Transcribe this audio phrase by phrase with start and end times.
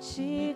[0.00, 0.54] te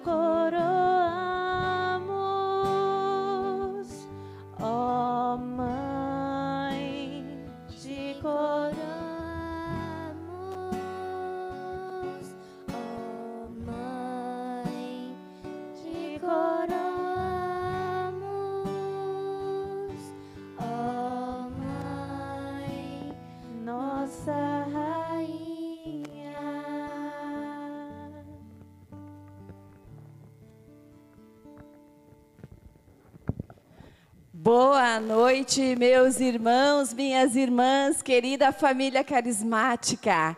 [35.45, 40.35] noite, meus irmãos, minhas irmãs, querida família carismática.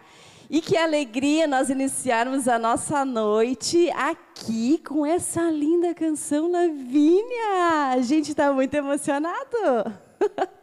[0.51, 7.93] E que alegria nós iniciarmos a nossa noite aqui com essa linda canção Lavínia.
[7.93, 9.47] A gente está muito emocionado.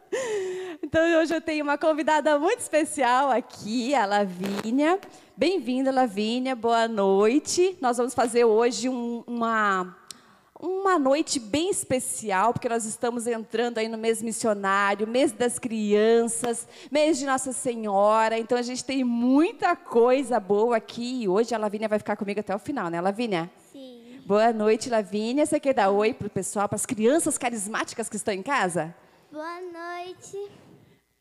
[0.80, 5.00] Então hoje eu tenho uma convidada muito especial aqui, a Lavínia.
[5.36, 6.54] Bem-vinda, Lavínia.
[6.54, 7.76] Boa noite.
[7.80, 9.96] Nós vamos fazer hoje um- uma
[10.66, 16.66] uma noite bem especial, porque nós estamos entrando aí no mês missionário, mês das crianças,
[16.90, 18.38] mês de Nossa Senhora.
[18.38, 21.22] Então a gente tem muita coisa boa aqui.
[21.22, 23.50] E hoje a Lavínia vai ficar comigo até o final, né, Lavínia?
[23.70, 24.22] Sim.
[24.24, 25.44] Boa noite, Lavínia.
[25.44, 28.94] Você quer dar oi pro pessoal, para as crianças carismáticas que estão em casa?
[29.30, 30.50] Boa noite.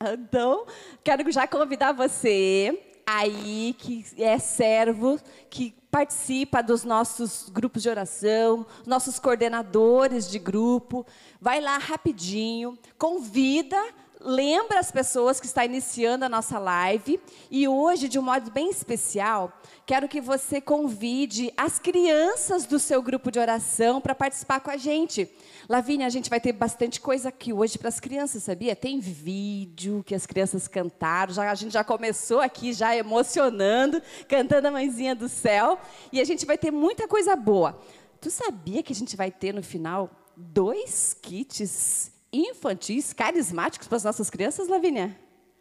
[0.02, 0.66] Então,
[1.04, 8.66] quero já convidar você aí que é servo, que participa dos nossos grupos de oração,
[8.86, 11.06] nossos coordenadores de grupo,
[11.40, 13.80] vai lá rapidinho, convida,
[14.24, 17.20] lembra as pessoas que está iniciando a nossa live
[17.52, 19.52] e hoje de um modo bem especial,
[19.86, 24.78] quero que você convide as crianças do seu grupo de oração para participar com a
[24.78, 25.30] gente.
[25.68, 28.76] Lavínia, a gente vai ter bastante coisa aqui hoje para as crianças, sabia?
[28.76, 34.68] Tem vídeo que as crianças cantaram, já, a gente já começou aqui já emocionando, cantando
[34.68, 35.78] a Mãezinha do Céu,
[36.12, 37.80] e a gente vai ter muita coisa boa.
[38.22, 44.04] Tu sabia que a gente vai ter no final dois kits infantis carismáticos para as
[44.04, 45.16] nossas crianças, Lavínia?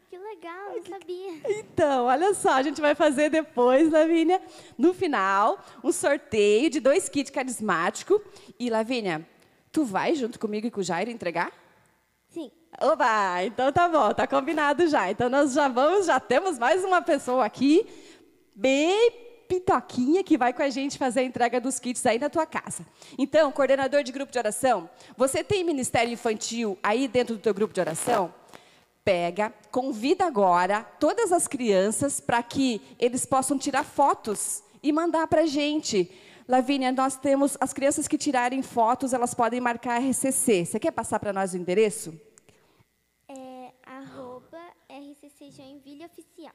[0.09, 1.33] Que legal, não sabia.
[1.45, 4.41] Então, olha só, a gente vai fazer depois, Lavínia,
[4.79, 8.21] no final, um sorteio de dois kits carismáticos.
[8.59, 9.27] E, Lavínia,
[9.71, 11.53] tu vai junto comigo e com o Jairo entregar?
[12.31, 12.51] Sim.
[12.81, 15.11] Oba, então tá bom, tá combinado já.
[15.11, 17.87] Então nós já vamos, já temos mais uma pessoa aqui,
[18.55, 19.22] bem
[19.53, 22.87] pitoquinha, que vai com a gente fazer a entrega dos kits aí na tua casa.
[23.19, 27.75] Então, coordenador de grupo de oração, você tem ministério infantil aí dentro do teu grupo
[27.75, 28.33] de oração?
[29.05, 35.43] Pega, convida agora todas as crianças para que eles possam tirar fotos e mandar para
[35.43, 36.11] a gente.
[36.49, 40.65] Lavínia, nós temos as crianças que tirarem fotos, elas podem marcar RCC.
[40.65, 42.19] Você quer passar para nós o endereço?
[43.29, 46.55] É arroba RCC Joinville Oficial.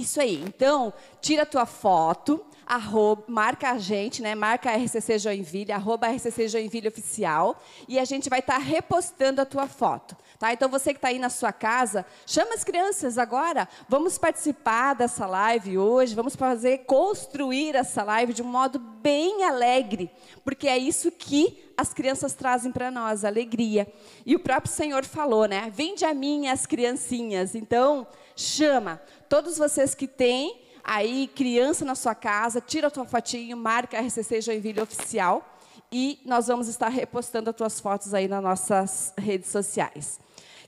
[0.00, 0.42] Isso aí.
[0.46, 4.34] Então, tira a tua foto, arroba, marca a gente, né?
[4.34, 9.44] Marca a RCC Joinville, arroba RCC Joinville Oficial, e a gente vai estar repostando a
[9.44, 10.16] tua foto.
[10.38, 10.52] Tá?
[10.52, 13.66] Então, você que está aí na sua casa, chama as crianças agora.
[13.88, 20.10] Vamos participar dessa live hoje, vamos fazer, construir essa live de um modo bem alegre,
[20.44, 23.86] porque é isso que as crianças trazem para nós, alegria.
[24.26, 25.70] E o próprio Senhor falou, né?
[25.72, 27.54] Vinde a mim as criancinhas.
[27.54, 33.56] Então, chama todos vocês que têm aí criança na sua casa, tira a tua fotinho,
[33.56, 35.56] marca RCC Joinville Oficial
[35.90, 40.20] e nós vamos estar repostando as tuas fotos aí nas nossas redes sociais.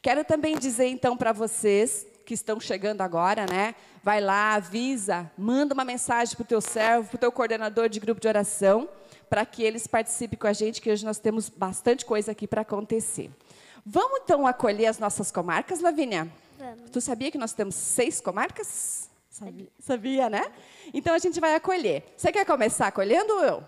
[0.02, 3.74] Quero também dizer então para vocês que estão chegando agora, né?
[4.02, 7.98] Vai lá, avisa, manda uma mensagem para o teu servo, para o teu coordenador de
[7.98, 8.88] grupo de oração,
[9.30, 12.62] para que eles participem com a gente, que hoje nós temos bastante coisa aqui para
[12.62, 13.30] acontecer.
[13.84, 16.30] Vamos então acolher as nossas comarcas, Lavínia?
[16.58, 16.90] Vamos.
[16.90, 19.08] Tu sabia que nós temos seis comarcas?
[19.30, 20.42] Sabia, sabia né?
[20.92, 22.02] Então a gente vai acolher.
[22.16, 23.64] Você quer começar acolhendo ou eu?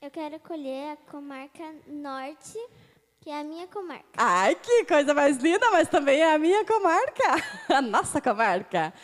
[0.00, 2.56] Eu quero colher a comarca norte,
[3.20, 4.04] que é a minha comarca.
[4.16, 8.94] Ai, que coisa mais linda, mas também é a minha comarca, a nossa comarca.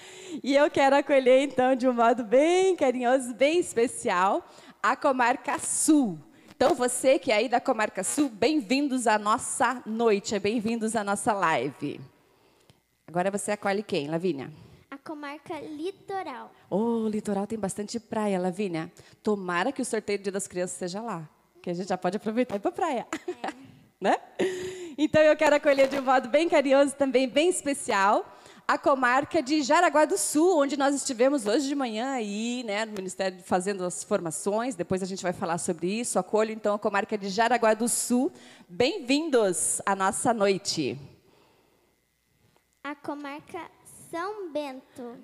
[0.42, 4.48] E eu quero acolher, então, de um modo bem carinhoso, bem especial,
[4.80, 6.18] a comarca sul.
[6.54, 11.32] Então, você que é aí da comarca sul, bem-vindos à nossa noite, bem-vindos à nossa
[11.32, 12.00] live.
[13.08, 14.52] Agora você acolhe quem, Lavínia?
[14.90, 16.50] A comarca litoral.
[16.68, 18.90] Ô, litoral tem bastante praia, Lavínia.
[19.22, 21.28] Tomara que o sorteio do Dia das Crianças seja lá,
[21.62, 23.06] que a gente já pode aproveitar e ir para praia.
[24.00, 24.16] né?
[24.98, 28.26] Então eu quero acolher de um modo bem carinhoso, também bem especial,
[28.66, 32.92] a comarca de Jaraguá do Sul, onde nós estivemos hoje de manhã aí, né, no
[32.92, 34.74] Ministério fazendo as formações.
[34.74, 36.18] Depois a gente vai falar sobre isso.
[36.18, 38.32] Acolho então a comarca de Jaraguá do Sul.
[38.68, 40.98] Bem-vindos à nossa noite.
[42.88, 43.68] A comarca
[44.08, 45.18] São Bento.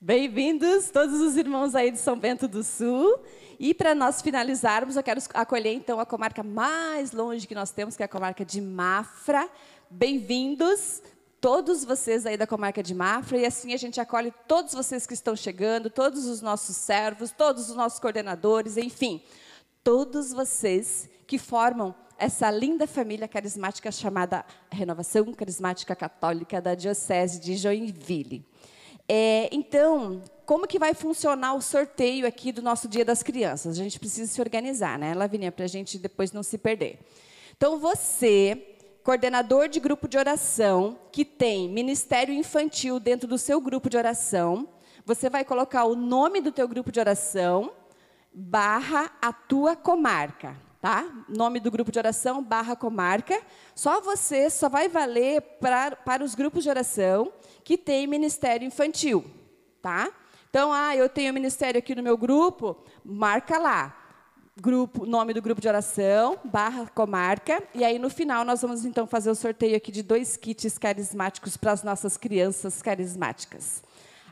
[0.00, 3.20] Bem-vindos todos os irmãos aí de São Bento do Sul.
[3.60, 7.94] E para nós finalizarmos, eu quero acolher então a comarca mais longe que nós temos,
[7.94, 9.50] que é a comarca de Mafra.
[9.90, 11.02] Bem-vindos
[11.42, 15.12] todos vocês aí da comarca de Mafra e assim a gente acolhe todos vocês que
[15.12, 19.22] estão chegando, todos os nossos servos, todos os nossos coordenadores, enfim,
[19.82, 27.56] todos vocês que formam essa linda família carismática chamada Renovação Carismática Católica da Diocese de
[27.56, 28.44] Joinville.
[29.08, 33.78] É, então, como que vai funcionar o sorteio aqui do nosso Dia das Crianças?
[33.78, 36.98] A gente precisa se organizar, né, Lavinia, para a gente depois não se perder.
[37.56, 38.74] Então, você
[39.04, 44.66] coordenador de grupo de oração que tem ministério infantil dentro do seu grupo de oração,
[45.04, 47.70] você vai colocar o nome do teu grupo de oração
[48.32, 51.08] barra a tua comarca, tá?
[51.30, 53.40] Nome do grupo de oração barra comarca.
[53.74, 57.32] Só você só vai valer pra, para os grupos de oração
[57.64, 59.24] que tem ministério infantil,
[59.80, 60.12] tá?
[60.50, 63.96] Então, ah, eu tenho ministério aqui no meu grupo, marca lá
[64.60, 69.06] grupo, nome do grupo de oração, barra comarca, e aí no final nós vamos então
[69.06, 73.82] fazer o sorteio aqui de dois kits carismáticos para as nossas crianças carismáticas.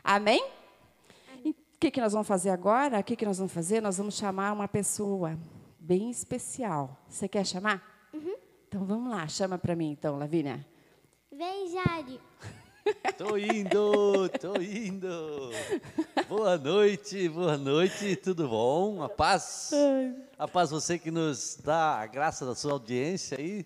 [0.03, 0.45] Amém?
[1.43, 2.99] O que, que nós vamos fazer agora?
[2.99, 3.81] O que, que nós vamos fazer?
[3.81, 5.35] Nós vamos chamar uma pessoa
[5.83, 6.97] bem especial.
[7.09, 8.09] Você quer chamar?
[8.13, 8.35] Uhum.
[8.67, 10.65] Então vamos lá, chama para mim então, Lavínia.
[11.29, 12.21] Vem, Jari.
[13.17, 15.51] Tô indo, tô indo.
[16.27, 19.01] Boa noite, boa noite, tudo bom?
[19.01, 19.71] A paz?
[20.37, 23.65] A paz você que nos dá a graça da sua audiência aí.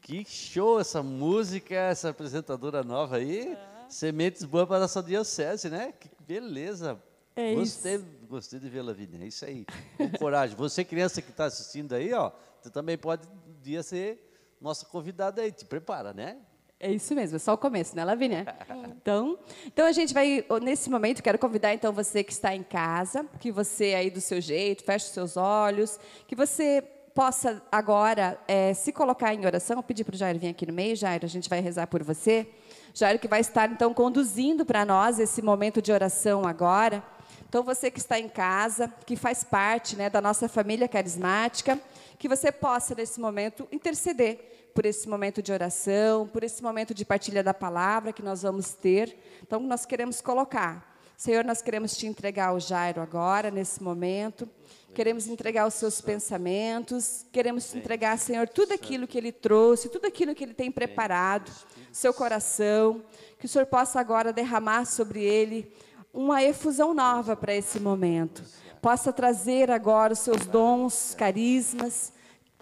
[0.00, 3.54] Que show essa música, essa apresentadora nova aí.
[3.86, 5.92] Sementes boas para a nossa diocese, né?
[5.92, 6.98] Que beleza.
[7.36, 8.04] É gostei, isso.
[8.28, 9.24] gostei de vê-la, Vini.
[9.24, 9.66] É isso aí.
[9.96, 10.56] Com coragem.
[10.56, 15.42] Você, criança que está assistindo aí, ó, você também pode um dia ser nossa convidada
[15.42, 15.50] aí.
[15.50, 16.38] Te prepara, né?
[16.78, 18.44] É isso mesmo, é só o começo, né, Lavínia?
[19.04, 23.24] Então, então a gente vai, nesse momento, quero convidar então você que está em casa,
[23.38, 26.82] que você aí do seu jeito, feche os seus olhos, que você
[27.14, 29.76] possa agora é, se colocar em oração.
[29.76, 32.02] Vou pedir para o Jair vir aqui no meio, Jair, a gente vai rezar por
[32.02, 32.46] você.
[32.94, 37.02] Jair que vai estar então conduzindo para nós esse momento de oração agora.
[37.48, 41.80] Então você que está em casa, que faz parte né, da nossa família carismática,
[42.18, 47.04] que você possa nesse momento interceder por esse momento de oração, por esse momento de
[47.04, 49.16] partilha da palavra que nós vamos ter.
[49.40, 50.92] Então, nós queremos colocar.
[51.16, 54.48] Senhor, nós queremos te entregar o Jairo agora, nesse momento.
[54.92, 57.24] Queremos entregar os seus pensamentos.
[57.30, 61.52] Queremos te entregar, Senhor, tudo aquilo que ele trouxe, tudo aquilo que ele tem preparado,
[61.92, 63.04] seu coração.
[63.38, 65.72] Que o Senhor possa agora derramar sobre ele
[66.14, 68.42] uma efusão nova para esse momento.
[68.80, 72.12] Possa trazer agora os seus dons, carismas,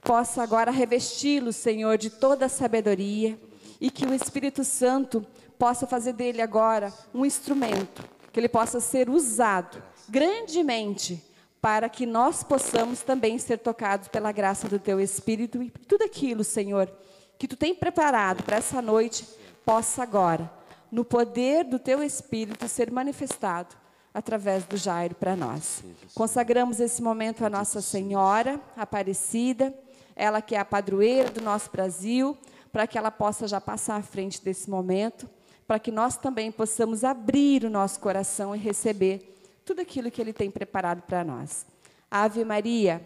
[0.02, 3.38] possa agora revesti-lo, Senhor, de toda a sabedoria
[3.80, 5.24] e que o Espírito Santo
[5.58, 8.02] possa fazer dele agora um instrumento,
[8.32, 11.22] que ele possa ser usado grandemente
[11.60, 16.42] para que nós possamos também ser tocados pela graça do teu Espírito e tudo aquilo,
[16.42, 16.90] Senhor,
[17.38, 19.24] que tu tem preparado para essa noite
[19.64, 20.50] possa agora,
[20.92, 23.74] no poder do teu Espírito, ser manifestado
[24.14, 25.82] através do Jairo para nós.
[26.14, 29.74] Consagramos esse momento a Nossa Senhora Aparecida
[30.14, 32.36] ela que é a padroeira do nosso Brasil,
[32.70, 35.28] para que ela possa já passar à frente desse momento,
[35.66, 40.32] para que nós também possamos abrir o nosso coração e receber tudo aquilo que Ele
[40.32, 41.66] tem preparado para nós.
[42.10, 43.02] Ave Maria,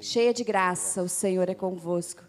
[0.00, 2.22] cheia de graça, o Senhor é convosco.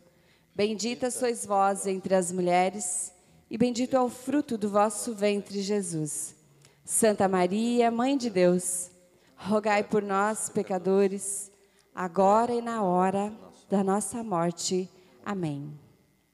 [0.54, 3.12] Bendita sois vós entre as mulheres,
[3.56, 6.36] e bendito é o fruto do vosso ventre, Jesus.
[6.84, 8.92] Santa Maria, Mãe de Deus,
[9.38, 11.50] rogai por nós, pecadores,
[11.96, 13.34] agora e na hora
[13.70, 14.92] da nossa morte.
[15.24, 15.74] Amém.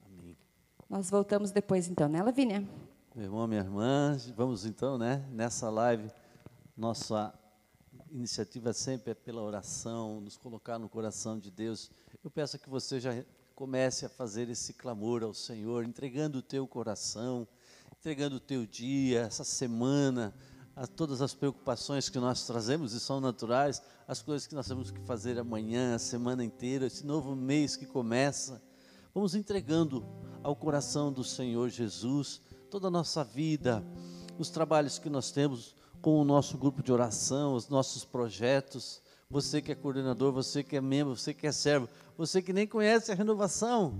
[0.04, 0.36] Amém.
[0.90, 2.68] Nós voltamos depois então, né, Lavínia?
[3.14, 6.10] Meu irmão, minha irmã, vamos então, né, nessa live,
[6.76, 7.32] nossa
[8.10, 11.88] iniciativa sempre é pela oração, nos colocar no coração de Deus.
[12.24, 13.12] Eu peço que você já
[13.62, 17.46] comece a fazer esse clamor ao Senhor, entregando o teu coração,
[17.96, 20.34] entregando o teu dia, essa semana,
[20.74, 24.90] a todas as preocupações que nós trazemos e são naturais, as coisas que nós temos
[24.90, 28.60] que fazer amanhã, a semana inteira, esse novo mês que começa.
[29.14, 30.04] Vamos entregando
[30.42, 33.80] ao coração do Senhor Jesus toda a nossa vida,
[34.40, 39.00] os trabalhos que nós temos com o nosso grupo de oração, os nossos projetos.
[39.30, 42.66] Você que é coordenador, você que é membro, você que é servo, você que nem
[42.66, 43.94] conhece a renovação,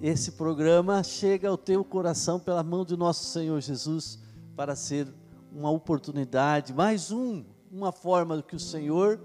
[0.00, 4.18] esse programa chega ao teu coração pela mão de nosso Senhor Jesus
[4.56, 5.08] para ser
[5.52, 9.20] uma oportunidade, mais um, uma forma que o Senhor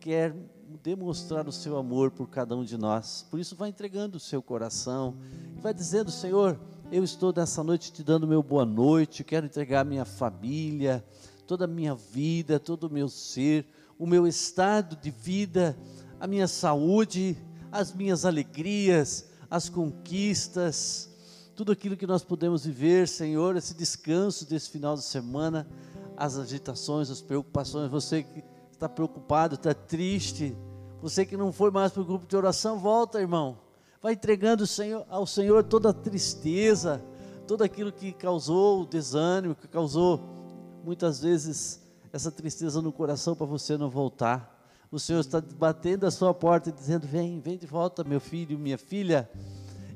[0.00, 0.34] quer
[0.82, 3.26] demonstrar o seu amor por cada um de nós.
[3.30, 5.16] Por isso, vai entregando o seu coração,
[5.60, 6.58] vai dizendo: Senhor,
[6.90, 11.04] eu estou nessa noite te dando meu boa noite, quero entregar minha família,
[11.46, 13.66] toda a minha vida, todo o meu ser,
[13.98, 15.76] o meu estado de vida,
[16.18, 17.36] a minha saúde,
[17.76, 21.10] as minhas alegrias, as conquistas,
[21.54, 25.66] tudo aquilo que nós podemos viver, Senhor, esse descanso desse final de semana,
[26.16, 28.42] as agitações, as preocupações, você que
[28.72, 30.56] está preocupado, está triste,
[31.02, 33.58] você que não foi mais para o grupo de oração, volta, irmão.
[34.02, 34.64] Vai entregando
[35.08, 37.04] ao Senhor, toda a tristeza,
[37.46, 40.20] tudo aquilo que causou desânimo, que causou
[40.82, 44.55] muitas vezes essa tristeza no coração para você não voltar.
[44.96, 48.58] O Senhor está batendo a sua porta e dizendo: Vem, vem de volta, meu filho,
[48.58, 49.30] minha filha.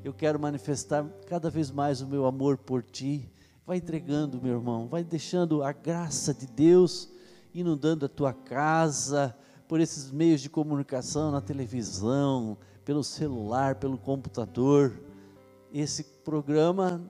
[0.03, 3.27] Eu quero manifestar cada vez mais o meu amor por ti.
[3.65, 7.09] Vai entregando, meu irmão, vai deixando a graça de Deus
[7.51, 9.35] inundando a tua casa,
[9.67, 12.55] por esses meios de comunicação, na televisão,
[12.85, 15.01] pelo celular, pelo computador.
[15.73, 17.01] Esse programa,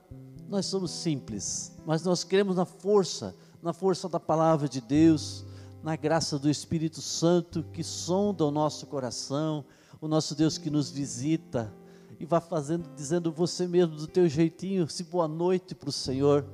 [0.48, 5.44] nós somos simples, mas nós queremos na força, na força da palavra de Deus,
[5.82, 9.64] na graça do Espírito Santo que sonda o nosso coração,
[10.00, 11.74] o nosso Deus que nos visita
[12.20, 16.46] e vai fazendo, dizendo você mesmo do teu jeitinho, se boa noite para o Senhor.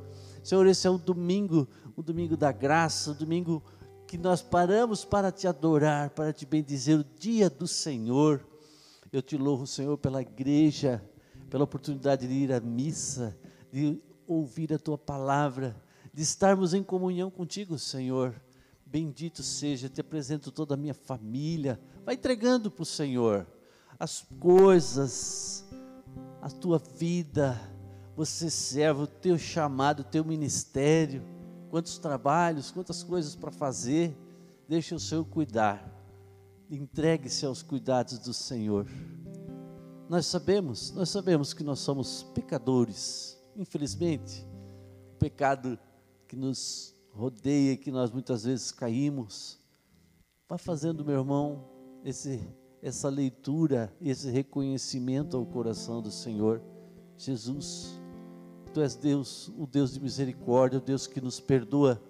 [0.42, 3.62] Senhor, esse é um domingo, um domingo da graça, um domingo
[4.06, 8.46] que nós paramos para te adorar, para te bendizer, o dia do Senhor.
[9.12, 11.04] Eu te louvo, Senhor, pela igreja,
[11.50, 13.38] pela oportunidade de ir à missa,
[13.70, 15.76] de ouvir a tua palavra,
[16.14, 18.34] de estarmos em comunhão contigo, Senhor.
[18.90, 21.78] Bendito seja, te apresento toda a minha família.
[22.06, 23.46] Vai entregando para o Senhor
[23.98, 25.66] as coisas,
[26.40, 27.60] a tua vida.
[28.16, 31.22] Você serve o teu chamado, o teu ministério.
[31.70, 34.16] Quantos trabalhos, quantas coisas para fazer.
[34.66, 35.86] Deixa o Senhor cuidar.
[36.70, 38.86] Entregue-se aos cuidados do Senhor.
[40.08, 43.38] Nós sabemos, nós sabemos que nós somos pecadores.
[43.54, 44.46] Infelizmente,
[45.12, 45.78] o pecado
[46.26, 49.58] que nos rodeia, que nós muitas vezes caímos.
[50.48, 51.64] Vá fazendo, meu irmão,
[52.04, 52.40] esse,
[52.80, 56.62] essa leitura, esse reconhecimento ao coração do Senhor.
[57.16, 58.00] Jesus,
[58.72, 62.00] Tu és Deus, o Deus de misericórdia, o Deus que nos perdoa,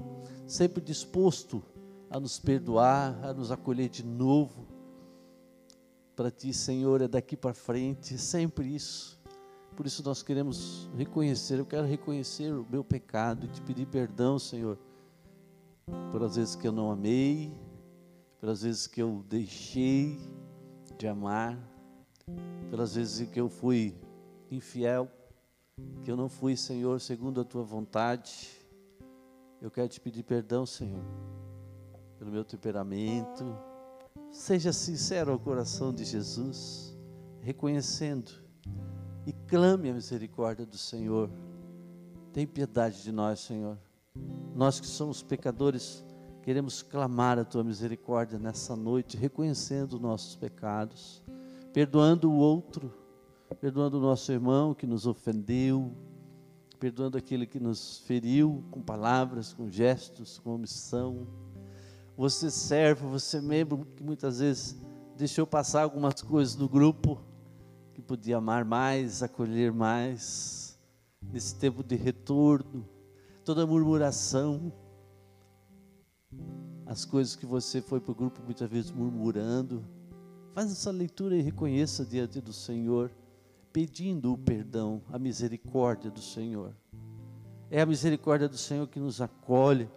[0.46, 1.62] sempre disposto
[2.10, 4.66] a nos perdoar, a nos acolher de novo.
[6.14, 9.18] Para Ti, Senhor, é daqui para frente, sempre isso.
[9.76, 14.38] Por isso nós queremos reconhecer, eu quero reconhecer o meu pecado e te pedir perdão,
[14.38, 14.78] Senhor
[16.12, 17.52] pelas vezes que eu não amei,
[18.40, 20.18] pelas vezes que eu deixei
[20.96, 21.58] de amar,
[22.70, 23.96] pelas vezes que eu fui
[24.50, 25.10] infiel,
[26.04, 28.50] que eu não fui, Senhor, segundo a tua vontade.
[29.60, 31.02] Eu quero te pedir perdão, Senhor,
[32.18, 33.44] pelo meu temperamento.
[34.30, 36.96] Seja sincero ao coração de Jesus,
[37.40, 38.30] reconhecendo
[39.26, 41.30] e clame a misericórdia do Senhor.
[42.32, 43.78] Tem piedade de nós, Senhor.
[44.58, 46.04] Nós que somos pecadores,
[46.42, 51.22] queremos clamar a tua misericórdia nessa noite, reconhecendo nossos pecados,
[51.72, 52.92] perdoando o outro,
[53.60, 55.92] perdoando o nosso irmão que nos ofendeu,
[56.80, 61.24] perdoando aquele que nos feriu com palavras, com gestos, com omissão.
[62.16, 64.76] Você serve, você membro que muitas vezes
[65.16, 67.20] deixou passar algumas coisas no grupo
[67.94, 70.76] que podia amar mais, acolher mais
[71.32, 72.97] nesse tempo de retorno
[73.48, 74.70] toda murmuração,
[76.84, 79.82] as coisas que você foi para o grupo muitas vezes murmurando.
[80.52, 83.10] Faz essa leitura e reconheça diante do Senhor,
[83.72, 86.76] pedindo o perdão, a misericórdia do Senhor.
[87.70, 89.90] É a misericórdia do Senhor que nos acolhe,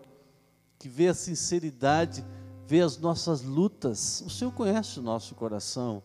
[0.79, 2.23] que vê a sinceridade,
[2.65, 4.23] vê as nossas lutas.
[4.25, 6.01] O Senhor conhece o nosso coração.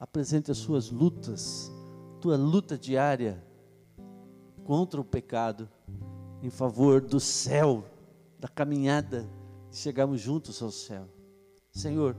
[0.00, 1.70] Apresente as suas lutas,
[2.22, 3.44] tua luta diária
[4.64, 5.68] contra o pecado
[6.42, 7.84] em favor do céu,
[8.38, 9.28] da caminhada,
[9.70, 11.08] de chegarmos juntos ao céu.
[11.72, 12.16] Senhor,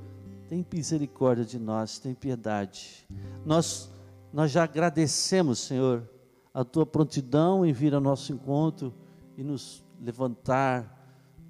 [0.47, 3.07] tem misericórdia de nós, tem piedade.
[3.45, 3.91] Nós,
[4.33, 6.09] nós já agradecemos, Senhor,
[6.53, 8.93] a tua prontidão em vir ao nosso encontro
[9.37, 10.97] e nos levantar,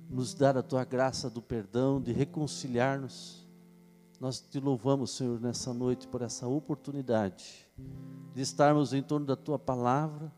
[0.10, 3.48] nos dar a tua graça do perdão, de reconciliar-nos.
[4.20, 7.70] Nós te louvamos, Senhor, nessa noite por essa oportunidade
[8.34, 10.32] de estarmos em torno da tua palavra,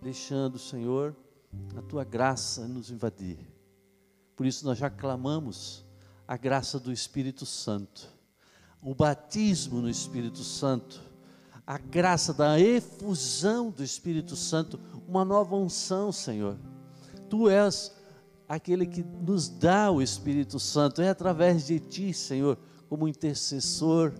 [0.00, 1.16] deixando, Senhor,
[1.76, 3.38] a tua graça nos invadir.
[4.36, 5.84] Por isso nós já clamamos
[6.26, 8.08] a graça do Espírito Santo,
[8.82, 11.02] o batismo no Espírito Santo,
[11.66, 16.58] a graça da efusão do Espírito Santo, uma nova unção, Senhor.
[17.28, 17.94] Tu és
[18.48, 24.12] aquele que nos dá o Espírito Santo, é através de ti, Senhor, como intercessor.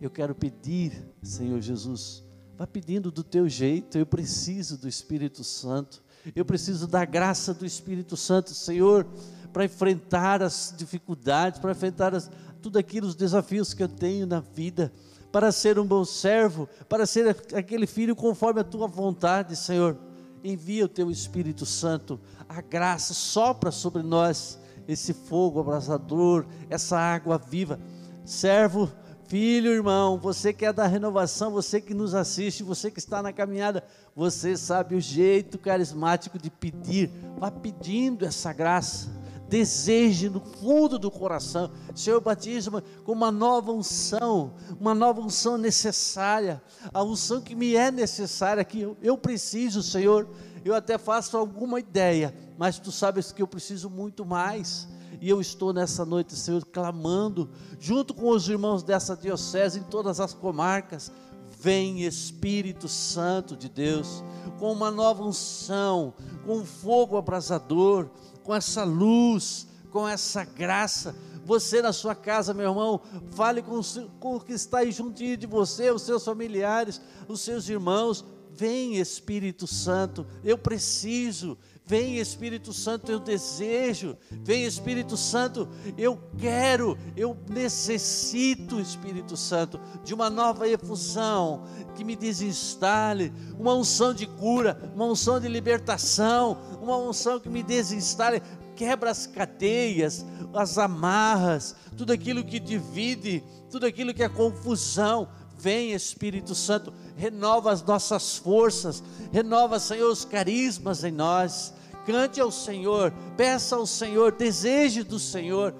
[0.00, 2.24] Eu quero pedir, Senhor Jesus,
[2.56, 6.03] vá pedindo do teu jeito, eu preciso do Espírito Santo
[6.34, 9.06] Eu preciso da graça do Espírito Santo, Senhor,
[9.52, 12.30] para enfrentar as dificuldades, para enfrentar as,
[12.62, 14.92] tudo aquilo, os desafios que eu tenho na vida,
[15.30, 19.98] para ser um bom servo, para ser aquele filho conforme a tua vontade, Senhor.
[20.42, 27.38] Envia o teu Espírito Santo, a graça sopra sobre nós esse fogo abrasador, essa água
[27.38, 27.80] viva.
[28.24, 28.90] Servo,
[29.26, 33.32] filho, irmão, você que é da renovação, você que nos assiste, você que está na
[33.32, 39.08] caminhada, você sabe o jeito carismático de pedir, vá pedindo essa graça.
[39.48, 46.62] Deseje no fundo do coração, Senhor, batismo com uma nova unção, uma nova unção necessária,
[46.92, 50.28] a unção que me é necessária, que eu, eu preciso, Senhor.
[50.64, 54.88] Eu até faço alguma ideia, mas tu sabes que eu preciso muito mais.
[55.24, 57.48] E eu estou nessa noite, Senhor, clamando,
[57.80, 61.10] junto com os irmãos dessa diocese, em todas as comarcas.
[61.58, 64.22] Vem Espírito Santo de Deus,
[64.58, 66.12] com uma nova unção,
[66.44, 68.10] com um fogo abrasador,
[68.42, 71.16] com essa luz, com essa graça.
[71.46, 73.00] Você na sua casa, meu irmão,
[73.30, 73.80] fale com,
[74.20, 78.22] com o que está aí juntinho de você, os seus familiares, os seus irmãos.
[78.50, 84.16] Vem Espírito Santo, eu preciso, Vem Espírito Santo, eu desejo.
[84.30, 92.16] Vem Espírito Santo, eu quero, eu necessito, Espírito Santo, de uma nova efusão que me
[92.16, 98.42] desinstale, uma unção de cura, uma unção de libertação, uma unção que me desinstale,
[98.74, 100.24] quebra as cadeias,
[100.54, 105.28] as amarras, tudo aquilo que divide, tudo aquilo que é confusão.
[105.64, 109.02] Vem Espírito Santo, renova as nossas forças,
[109.32, 111.72] renova, Senhor, os carismas em nós.
[112.04, 115.74] Cante ao Senhor, peça ao Senhor, deseje do Senhor,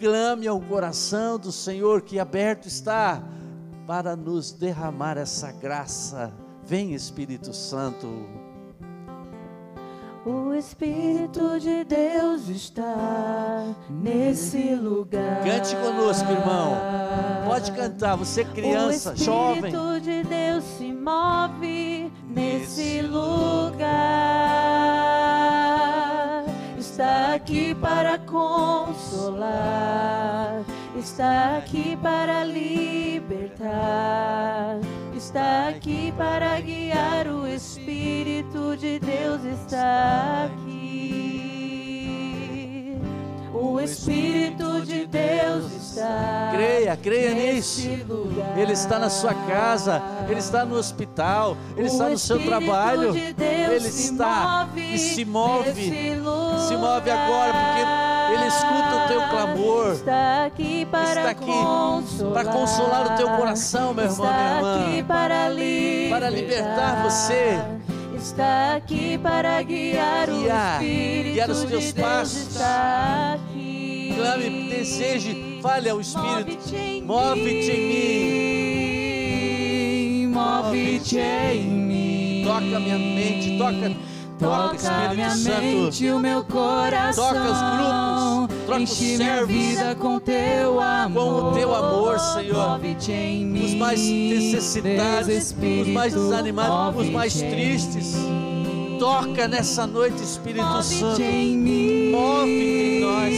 [0.00, 3.22] clame ao coração do Senhor que aberto está
[3.86, 6.32] para nos derramar essa graça.
[6.66, 8.43] Vem Espírito Santo.
[10.26, 15.44] O Espírito de Deus está nesse lugar.
[15.44, 16.78] Cante conosco, irmão.
[17.46, 19.64] Pode cantar, você criança, jovem.
[19.64, 23.84] O Espírito de Deus se move nesse lugar.
[26.78, 29.44] Está aqui para consolar,
[30.96, 33.34] está aqui para libertar
[35.24, 37.23] está aqui para guiar,
[37.54, 41.84] Espírito de Deus está aqui.
[43.54, 46.50] O Espírito de Deus está.
[46.52, 47.88] Creia, creia nisso.
[48.08, 48.58] Lugar.
[48.58, 53.12] Ele está na sua casa, ele está no hospital, ele o está no seu trabalho.
[53.12, 55.72] De ele está e se move.
[55.72, 59.92] Se move agora porque ele escuta o teu clamor.
[59.92, 64.80] Está aqui para está aqui consolar, para consolar o teu coração, meu irmão, minha irmã.
[64.80, 67.58] Aqui para, libertar, para libertar você.
[68.16, 72.48] Está aqui para guiar, guiar o Espírito guiar os teus de passos.
[72.48, 74.14] está aqui.
[74.16, 76.72] Clame, deseje, fale ao Espírito.
[77.04, 77.88] Move-te em
[80.22, 80.32] mim.
[80.32, 82.44] Move-te em mim.
[82.46, 83.94] Toca minha mente, toca
[84.38, 85.60] Toca, Espírito minha Santo.
[85.62, 87.24] mente, o meu coração.
[87.28, 89.48] Toca os grupos, troca os Enche minha servos.
[89.48, 91.42] vida com teu amor.
[91.42, 92.78] Com o teu amor, Senhor.
[93.44, 93.64] Mim.
[93.64, 95.54] Os mais necessitados, Deus
[95.86, 98.14] os mais desanimados, os mais tristes.
[98.98, 101.20] Toca nessa noite, Espírito Move-te Santo.
[101.20, 103.34] Move-te em nós.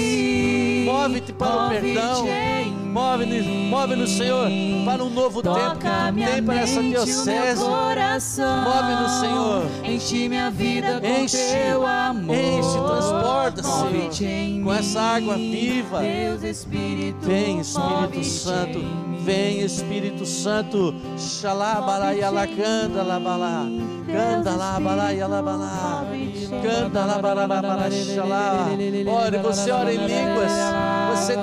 [0.86, 2.26] Move-te para o Move-te perdão.
[2.96, 4.48] Move-nos, move-nos, Senhor,
[4.86, 7.60] para um novo tempo que Toca tu tem para essa diocese.
[7.60, 9.62] Move-nos, Senhor.
[9.84, 12.34] Enche minha vida com Enche, teu amor.
[12.34, 16.00] enche, transporta, Senhor, com essa água viva.
[16.00, 18.80] Deus Espírito, Vem, Espírito Santo.
[19.20, 20.94] Vem, Espírito Santo.
[21.18, 23.66] Xalabaraialacanda labalá.
[24.10, 26.06] Canda labaraialabalá.
[26.62, 28.68] Canta labarabara xalá.
[29.06, 30.52] Ore, você ora em línguas.
[31.10, 31.36] Você,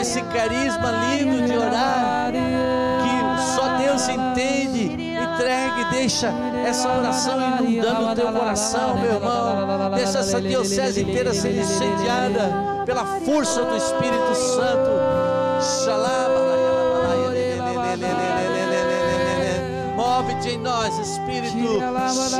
[0.00, 4.96] esse carisma lindo de orar, que só Deus entende.
[5.18, 6.32] Entregue, deixa
[6.66, 9.90] essa oração inundando o teu coração, meu irmão.
[9.94, 14.90] Deixa essa diocese inteira ser incendiada pela força do Espírito Santo.
[19.96, 21.80] Move-te em nós, Espírito.
[21.80, 22.38] Canta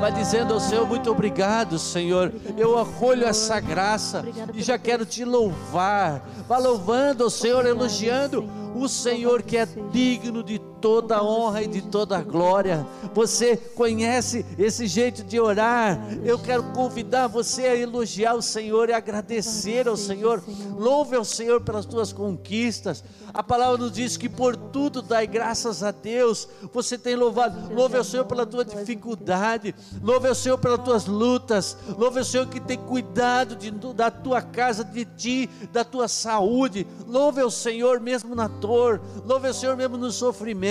[0.00, 2.32] Vai dizendo ao Senhor, muito obrigado, Senhor.
[2.56, 6.22] Eu acolho essa graça e já quero te louvar.
[6.48, 11.82] Vá louvando ao Senhor, elogiando o Senhor que é digno de toda honra e de
[11.82, 12.86] toda glória.
[13.14, 16.00] Você conhece esse jeito de orar?
[16.24, 20.42] Eu quero convidar você a elogiar o Senhor e agradecer ao Senhor.
[20.76, 23.02] Louve ao Senhor pelas tuas conquistas.
[23.32, 26.48] A palavra nos diz que por tudo dai graças a Deus.
[26.72, 27.74] Você tem louvado.
[27.74, 29.74] Louve ao Senhor pela tua dificuldade.
[30.02, 31.76] Louve ao Senhor pelas tuas lutas.
[31.96, 36.86] Louve ao Senhor que tem cuidado de, da tua casa, de ti, da tua saúde.
[37.06, 39.00] Louve ao Senhor mesmo na dor.
[39.24, 40.67] Louve ao Senhor mesmo no sofrimento,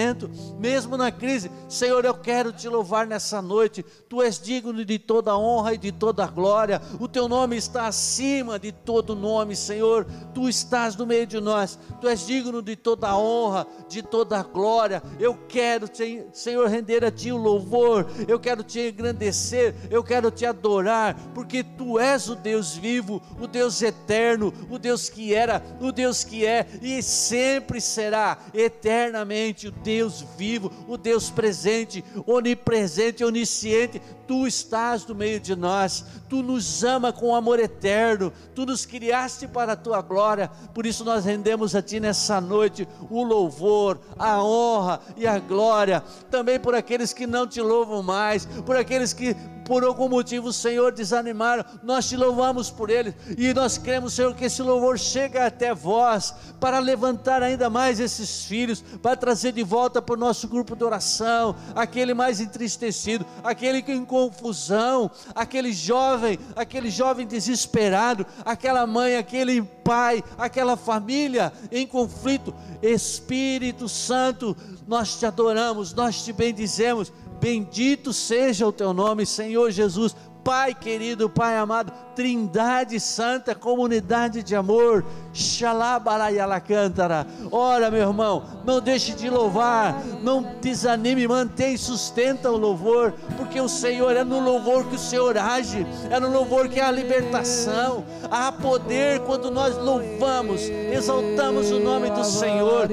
[0.60, 1.52] mesmo na crise.
[1.70, 3.84] Senhor, eu quero te louvar nessa noite.
[4.10, 6.82] Tu és digno de toda honra e de toda glória.
[7.00, 10.06] O teu nome está acima de todo nome, Senhor.
[10.34, 11.80] Tu estás no meio de nós.
[12.00, 15.02] Tu és digno de toda honra, de toda glória.
[15.20, 15.88] Eu quero,
[16.34, 21.64] Senhor, render a Ti o louvor, eu quero Te engrandecer, eu quero Te adorar, porque
[21.64, 26.46] Tu és o Deus vivo, o Deus eterno, o Deus que era, o Deus que
[26.46, 34.02] é e sempre será eternamente o Deus vivo, o Deus presente, onipresente, onisciente.
[34.28, 39.48] Tu estás no meio de nós, Tu nos ama com amor eterno, Tu nos criaste
[39.48, 44.44] para a Tua glória, por isso nós rendemos a Ti nessa noite o louvor, a
[44.44, 49.36] honra e a glória, também por aqueles que não Te louvam mais, por aqueles que
[49.68, 54.46] por algum motivo, Senhor, desanimaram, nós te louvamos por eles e nós cremos, Senhor, que
[54.46, 60.02] esse louvor chega até vós para levantar ainda mais esses filhos, para trazer de volta
[60.02, 66.40] para o nosso grupo de oração, aquele mais entristecido, aquele que em confusão, aquele jovem,
[66.56, 72.54] aquele jovem desesperado, aquela mãe, aquele pai, aquela família em conflito.
[72.82, 74.56] Espírito Santo,
[74.88, 80.16] nós te adoramos, nós te bendizemos Bendito seja o teu nome, Senhor Jesus.
[80.48, 87.28] Pai querido, Pai amado, Trindade Santa, comunidade de amor, Xalabarayalacântara.
[87.52, 93.60] Ora, meu irmão, não deixe de louvar, não desanime, mantém e sustenta o louvor, porque
[93.60, 98.06] o Senhor é no louvor que o Senhor age, é no louvor que a libertação.
[98.32, 102.90] Há poder quando nós louvamos, exaltamos o nome do Senhor.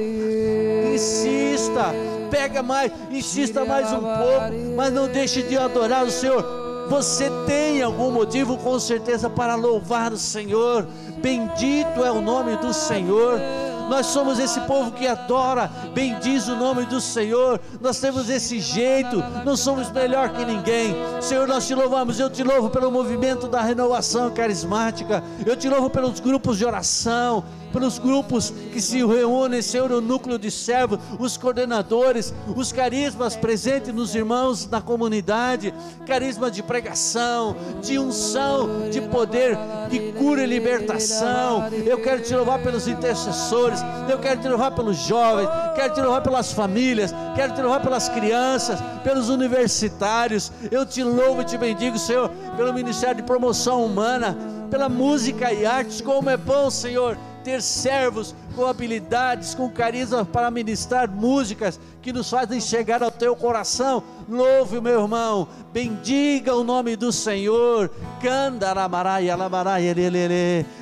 [0.93, 1.95] Insista
[2.33, 6.64] pega mais, insista mais um pouco, mas não deixe de adorar o Senhor.
[6.89, 10.87] Você tem algum motivo, com certeza, para louvar o Senhor.
[11.21, 13.41] Bendito é o nome do Senhor.
[13.89, 17.61] Nós somos esse povo que adora, bendiz o nome do Senhor.
[17.81, 20.95] Nós temos esse jeito, não somos melhor que ninguém.
[21.21, 22.19] Senhor, nós te louvamos.
[22.19, 25.23] Eu te louvo pelo movimento da renovação carismática.
[25.45, 30.39] Eu te louvo pelos grupos de oração pelos grupos que se reúnem, Senhor, o núcleo
[30.39, 35.75] de servos, os coordenadores, os carismas presentes nos irmãos na comunidade,
[36.07, 39.59] carisma de pregação, de unção, de poder,
[39.91, 41.69] de cura e libertação.
[41.85, 46.23] Eu quero te louvar pelos intercessores, eu quero te louvar pelos jovens, quero te louvar
[46.23, 50.53] pelas famílias, quero te louvar pelas crianças, pelos universitários.
[50.71, 54.39] Eu te louvo e te bendigo, Senhor, pelo Ministério de Promoção Humana,
[54.71, 60.51] pela música e artes, como é bom, Senhor ter servos com habilidades, com carisma para
[60.51, 64.03] ministrar músicas que nos fazem chegar ao teu coração.
[64.29, 67.91] Louve, meu irmão, bendiga o nome do Senhor.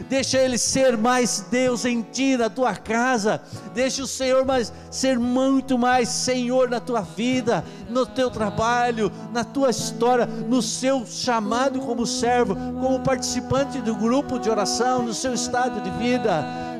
[0.08, 3.40] Deixa Ele ser mais Deus em ti, na tua casa.
[3.72, 9.44] Deixa o Senhor mais, ser muito mais Senhor na tua vida, no teu trabalho, na
[9.44, 15.34] tua história, no seu chamado como servo, como participante do grupo de oração, no seu
[15.34, 16.71] estado de vida.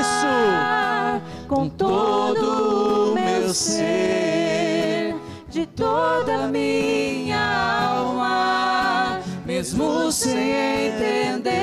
[0.00, 5.14] Isso com todo o meu ser,
[5.48, 11.54] de toda minha alma, mesmo sem entender,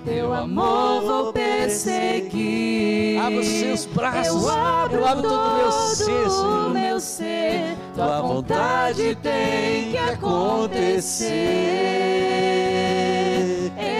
[0.06, 1.34] Teu amor vou
[1.70, 3.20] perseguir.
[3.20, 4.44] Abra os seus braços.
[4.44, 6.70] Eu abro, Eu abro todo o meu ser, Senhor.
[6.72, 7.78] meu ser.
[7.94, 11.30] Tua vontade tem que acontecer.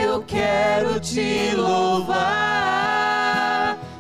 [0.04, 2.18] Eu quero te louvar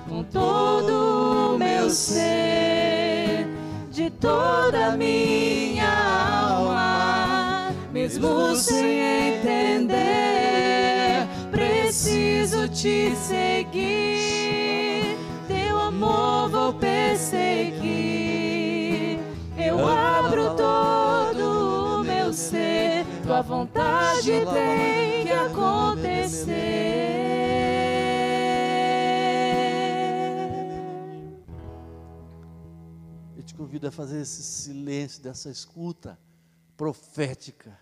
[0.07, 3.47] com todo o meu ser,
[3.91, 5.87] de toda a minha
[6.49, 10.38] alma, mesmo sem entender.
[12.01, 13.83] Preciso te seguir,
[15.49, 17.89] teu amor vou perseguir.
[19.57, 26.53] Eu abro todo o meu ser, tua vontade tem que acontecer.
[33.35, 36.17] Eu te convido a fazer esse silêncio dessa escuta
[36.77, 37.77] profética.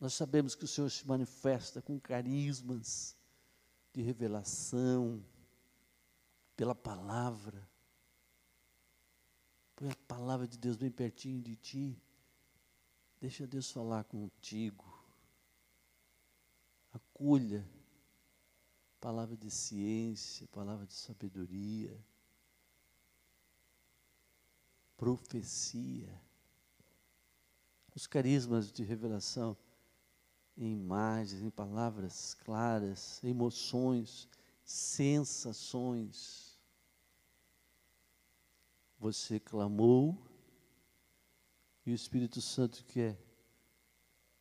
[0.00, 3.16] Nós sabemos que o Senhor se manifesta com carismas
[3.92, 5.24] de revelação,
[6.56, 7.68] pela palavra.
[9.76, 12.02] Põe a palavra de Deus bem pertinho de ti.
[13.20, 14.84] Deixa Deus falar contigo.
[16.92, 17.64] Acolha
[19.00, 21.96] palavra de ciência, palavra de sabedoria,
[24.96, 26.20] profecia.
[27.94, 29.56] Os carismas de revelação
[30.58, 34.28] em imagens, em palavras claras, emoções,
[34.64, 36.58] sensações.
[38.98, 40.18] Você clamou
[41.86, 43.18] e o Espírito Santo, que é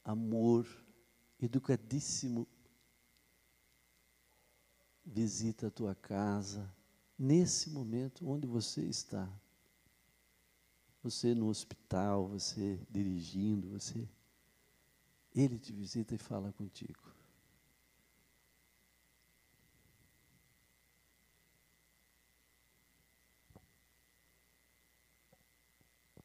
[0.03, 0.67] amor,
[1.39, 2.47] educadíssimo,
[5.05, 6.73] visita a tua casa,
[7.17, 9.31] nesse momento onde você está.
[11.03, 14.09] Você no hospital, você dirigindo, você.
[15.37, 17.13] Ele te visita e fala contigo.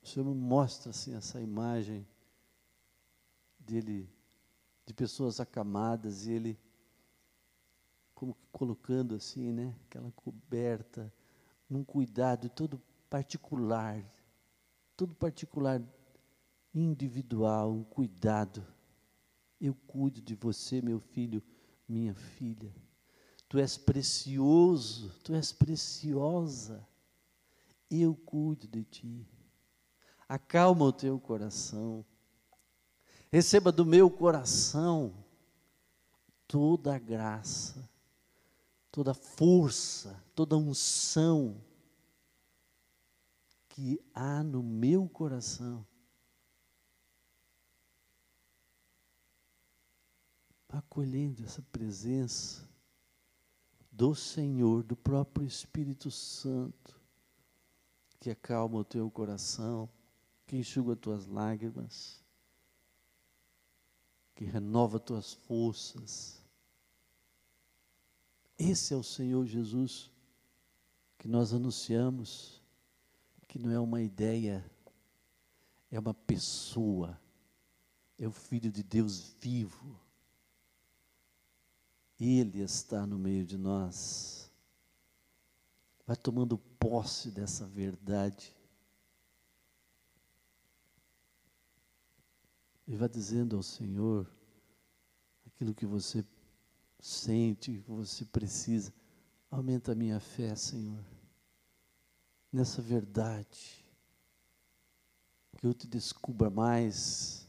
[0.00, 2.08] O Senhor mostra assim essa imagem
[3.58, 4.08] dele,
[4.86, 6.58] de pessoas acamadas e ele
[8.14, 11.12] como que colocando assim, né, aquela coberta,
[11.68, 14.02] num cuidado todo particular,
[14.96, 15.82] todo particular,
[16.74, 18.64] individual, um cuidado.
[19.62, 21.42] Eu cuido de você, meu filho,
[21.88, 22.74] minha filha.
[23.48, 26.86] Tu és precioso, tu és preciosa.
[27.88, 29.26] Eu cuido de ti
[30.32, 32.02] acalma o teu coração.
[33.30, 35.12] Receba do meu coração
[36.48, 37.86] toda a graça,
[38.90, 41.62] toda a força, toda a unção
[43.68, 45.86] que há no meu coração.
[50.72, 52.68] Acolhendo essa presença
[53.90, 57.00] do Senhor, do próprio Espírito Santo,
[58.18, 59.88] que acalma o teu coração
[60.46, 62.22] que enxuga tuas lágrimas,
[64.34, 66.42] que renova tuas forças.
[68.58, 70.10] Esse é o Senhor Jesus
[71.18, 72.60] que nós anunciamos,
[73.46, 74.68] que não é uma ideia,
[75.90, 77.16] é uma pessoa,
[78.18, 80.00] é o Filho de Deus vivo.
[82.24, 84.48] Ele está no meio de nós.
[86.06, 88.54] Vai tomando posse dessa verdade.
[92.86, 94.30] E vá dizendo ao Senhor
[95.46, 96.24] aquilo que você
[97.00, 98.94] sente, que você precisa.
[99.50, 101.04] Aumenta a minha fé, Senhor,
[102.52, 103.84] nessa verdade.
[105.56, 107.48] Que eu te descubra mais,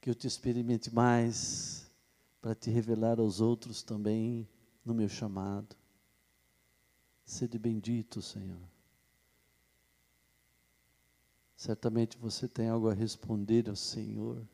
[0.00, 1.85] que eu te experimente mais,
[2.46, 4.48] para te revelar aos outros também
[4.84, 5.74] no meu chamado.
[7.24, 8.62] Sede bendito, Senhor.
[11.56, 14.46] Certamente você tem algo a responder ao Senhor.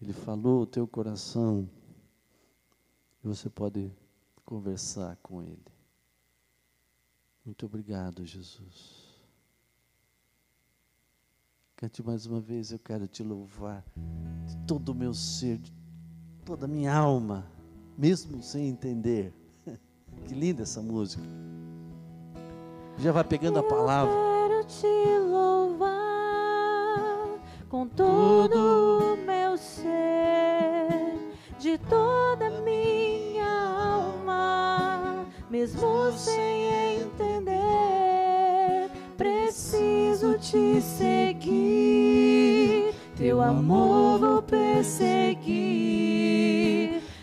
[0.00, 1.68] Ele falou o teu coração
[3.22, 3.92] e você pode
[4.46, 5.72] conversar com Ele.
[7.44, 8.99] Muito obrigado, Jesus.
[11.80, 13.82] Cante mais uma vez, eu quero te louvar
[14.44, 15.72] de todo o meu ser, de
[16.44, 17.46] toda a minha alma,
[17.96, 19.32] mesmo sem entender.
[20.26, 21.22] Que linda essa música.
[22.98, 24.12] Já vai pegando a palavra
[24.64, 25.88] te louvar
[27.70, 33.50] com todo o meu ser, de toda minha
[33.86, 38.90] alma, mesmo sem entender.
[39.16, 41.29] Preciso te seguir,
[43.42, 45.50] amor vou perseguir.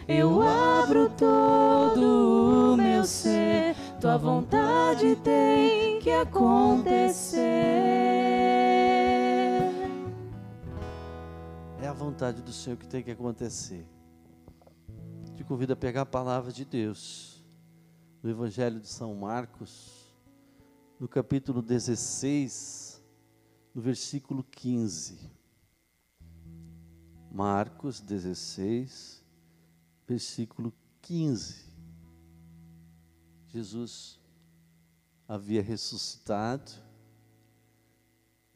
[0.07, 7.41] Eu abro todo o meu ser, tua vontade tem que acontecer.
[11.81, 13.85] É a vontade do Senhor que tem que acontecer.
[15.35, 17.43] Te convido a pegar a palavra de Deus
[18.23, 20.15] no Evangelho de São Marcos,
[20.99, 23.03] no capítulo 16,
[23.75, 25.36] no versículo 15.
[27.37, 29.23] Marcos 16,
[30.07, 30.73] versículo
[31.03, 31.71] 15.
[33.45, 34.19] Jesus
[35.27, 36.71] havia ressuscitado.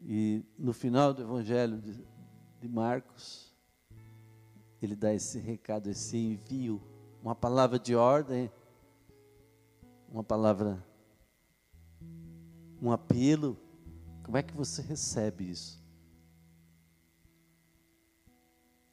[0.00, 2.04] E no final do Evangelho de,
[2.60, 3.54] de Marcos,
[4.82, 6.82] ele dá esse recado, esse envio,
[7.22, 8.50] uma palavra de ordem,
[10.08, 10.84] uma palavra,
[12.82, 13.56] um apelo.
[14.24, 15.81] Como é que você recebe isso?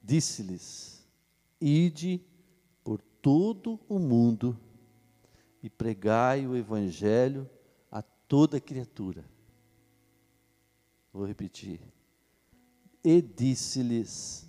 [0.10, 1.08] Disse-lhes:
[1.62, 2.20] Ide
[2.84, 4.60] por todo o mundo
[5.62, 7.48] e pregai o evangelho
[7.92, 9.24] a toda criatura.
[11.14, 11.80] Vou repetir.
[13.04, 14.48] E disse-lhes,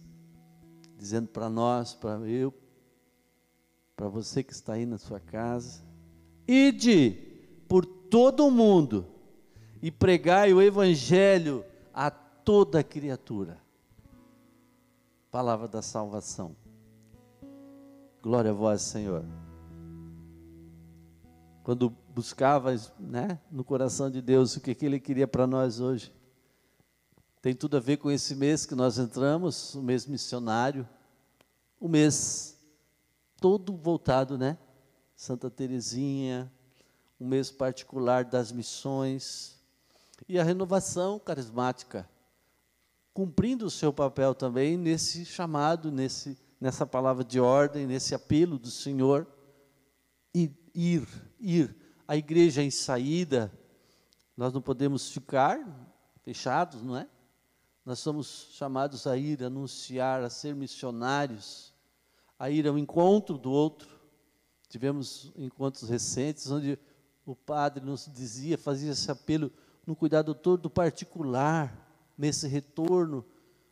[0.96, 2.54] dizendo para nós, para eu,
[3.94, 5.82] para você que está aí na sua casa,
[6.48, 7.10] ide
[7.68, 9.06] por todo o mundo
[9.82, 13.60] e pregai o evangelho a toda criatura.
[15.30, 16.56] Palavra da salvação.
[18.20, 19.24] Glória a vós, Senhor.
[21.62, 26.12] Quando buscava né, no coração de Deus o que, que Ele queria para nós hoje,
[27.40, 30.88] tem tudo a ver com esse mês que nós entramos, o mês missionário,
[31.78, 32.60] o mês
[33.40, 34.58] todo voltado, né?
[35.14, 36.52] Santa Teresinha,
[37.20, 39.60] um mês particular das missões
[40.28, 42.08] e a renovação carismática,
[43.12, 48.70] cumprindo o seu papel também nesse chamado, nesse, nessa palavra de ordem, nesse apelo do
[48.70, 49.26] Senhor,
[50.34, 51.06] e ir,
[51.38, 51.76] ir.
[52.06, 53.52] A igreja em saída,
[54.36, 55.58] nós não podemos ficar
[56.22, 57.08] fechados, não é?
[57.84, 61.74] Nós somos chamados a ir anunciar, a ser missionários,
[62.38, 63.88] a ir ao encontro do outro.
[64.68, 66.78] Tivemos encontros recentes onde
[67.24, 69.52] o padre nos dizia, fazia esse apelo
[69.86, 71.89] no cuidado todo particular,
[72.20, 73.24] nesse retorno,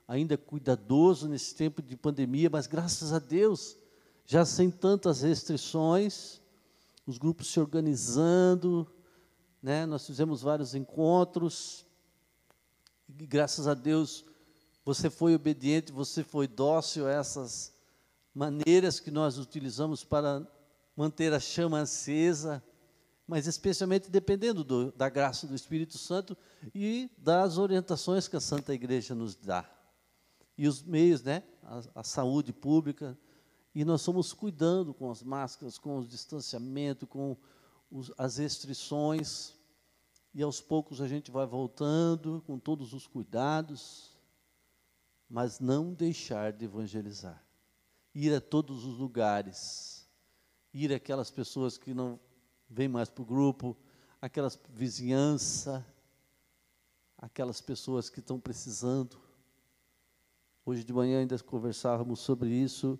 [0.06, 3.76] ainda cuidadoso nesse tempo de pandemia, mas graças a Deus,
[4.24, 6.40] já sem tantas restrições,
[7.06, 8.90] os grupos se organizando,
[9.62, 9.84] né?
[9.84, 11.84] nós fizemos vários encontros,
[13.18, 14.24] e graças a Deus,
[14.82, 17.74] você foi obediente, você foi dócil a essas
[18.34, 20.50] maneiras que nós utilizamos para
[20.96, 22.62] manter a chama acesa,
[23.28, 26.34] mas especialmente dependendo do, da graça do Espírito Santo
[26.74, 29.70] e das orientações que a Santa Igreja nos dá.
[30.56, 31.42] E os meios, né?
[31.62, 33.18] A, a saúde pública.
[33.74, 37.36] E nós somos cuidando com as máscaras, com o distanciamento, com
[37.90, 39.52] os, as restrições,
[40.32, 44.16] e aos poucos a gente vai voltando com todos os cuidados,
[45.28, 47.44] mas não deixar de evangelizar.
[48.14, 50.08] Ir a todos os lugares,
[50.72, 52.18] ir aquelas pessoas que não
[52.68, 53.76] vêm mais para o grupo,
[54.20, 55.84] aquelas vizinhança,
[57.16, 59.18] aquelas pessoas que estão precisando.
[60.64, 62.98] Hoje de manhã ainda conversávamos sobre isso,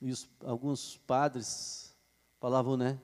[0.00, 1.94] e os, alguns padres
[2.38, 2.98] falavam, né,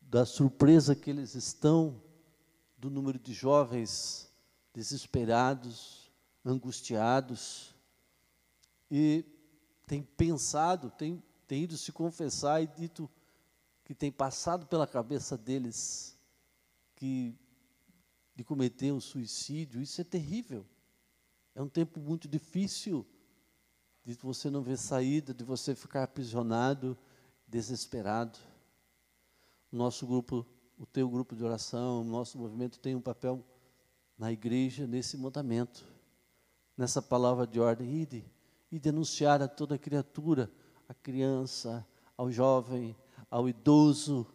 [0.00, 2.02] da surpresa que eles estão
[2.78, 4.32] do número de jovens
[4.72, 6.10] desesperados,
[6.44, 7.74] angustiados,
[8.90, 9.24] e
[9.86, 13.10] tem pensado, tem, tem ido se confessar e dito
[13.90, 16.16] que tem passado pela cabeça deles
[16.94, 17.36] que
[18.36, 20.64] de cometer um suicídio, isso é terrível.
[21.56, 23.04] É um tempo muito difícil
[24.04, 26.96] de você não ver saída, de você ficar aprisionado,
[27.48, 28.38] desesperado.
[29.72, 30.46] O nosso grupo
[30.78, 33.44] o teu grupo de oração, o nosso movimento tem um papel
[34.16, 35.84] na igreja nesse mandamento,
[36.76, 38.24] nessa palavra de ordem, ide
[38.70, 40.48] e denunciar a toda criatura,
[40.88, 41.84] a criança,
[42.16, 42.94] ao jovem,
[43.30, 44.26] ao idoso,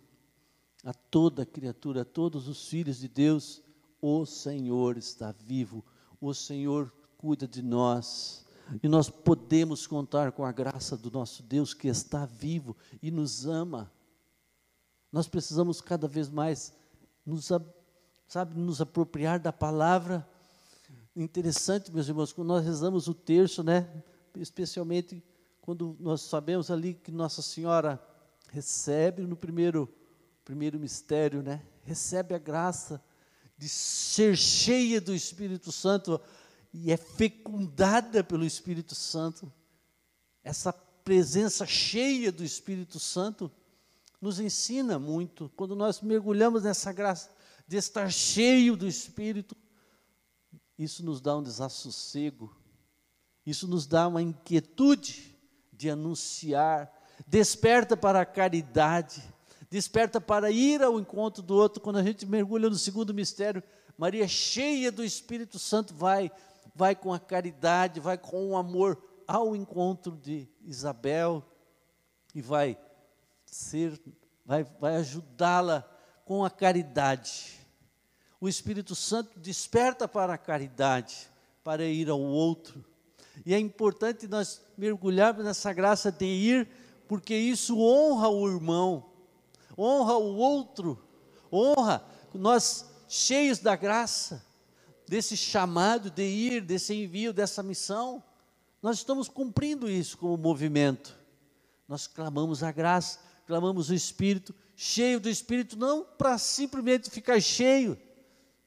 [0.84, 3.62] a toda criatura, a todos os filhos de Deus,
[4.02, 5.84] o Senhor está vivo,
[6.22, 8.46] o Senhor cuida de nós.
[8.84, 13.46] E nós podemos contar com a graça do nosso Deus que está vivo e nos
[13.46, 13.92] ama.
[15.12, 16.74] Nós precisamos cada vez mais
[17.26, 17.50] nos,
[18.28, 20.28] sabe, nos apropriar da palavra.
[21.16, 24.04] Interessante, meus irmãos, quando nós rezamos o terço, né?
[24.36, 25.24] Especialmente
[25.62, 28.00] quando nós sabemos ali que Nossa Senhora
[28.56, 29.94] recebe no primeiro
[30.46, 31.62] primeiro mistério, né?
[31.84, 33.04] Recebe a graça
[33.58, 36.22] de ser cheia do Espírito Santo
[36.72, 39.52] e é fecundada pelo Espírito Santo.
[40.44, 43.52] Essa presença cheia do Espírito Santo
[44.22, 45.52] nos ensina muito.
[45.56, 47.32] Quando nós mergulhamos nessa graça
[47.68, 49.58] de estar cheio do Espírito,
[50.78, 52.56] isso nos dá um desassossego,
[53.46, 55.36] isso nos dá uma inquietude
[55.74, 56.95] de anunciar,
[57.28, 59.22] desperta para a caridade,
[59.70, 61.82] desperta para ir ao encontro do outro.
[61.82, 63.64] Quando a gente mergulha no segundo mistério,
[63.98, 66.32] Maria, cheia do Espírito Santo, vai,
[66.74, 71.44] vai com a caridade, vai com o amor ao encontro de Isabel
[72.34, 72.78] e vai
[73.46, 74.00] ser,
[74.46, 75.90] vai, vai ajudá-la
[76.26, 77.60] com a caridade.
[78.40, 81.30] O Espírito Santo desperta para a caridade,
[81.64, 82.84] para ir ao outro.
[83.46, 86.70] E é importante nós mergulharmos nessa graça de ir,
[87.08, 89.06] porque isso honra o irmão,
[89.78, 91.00] honra o outro,
[91.52, 92.04] honra
[92.34, 94.46] nós cheios da graça,
[95.08, 98.24] desse chamado de ir, desse envio, dessa missão.
[98.82, 101.18] Nós estamos cumprindo isso como movimento.
[101.88, 107.98] Nós clamamos a graça, clamamos o Espírito, cheio do Espírito, não para simplesmente ficar cheio,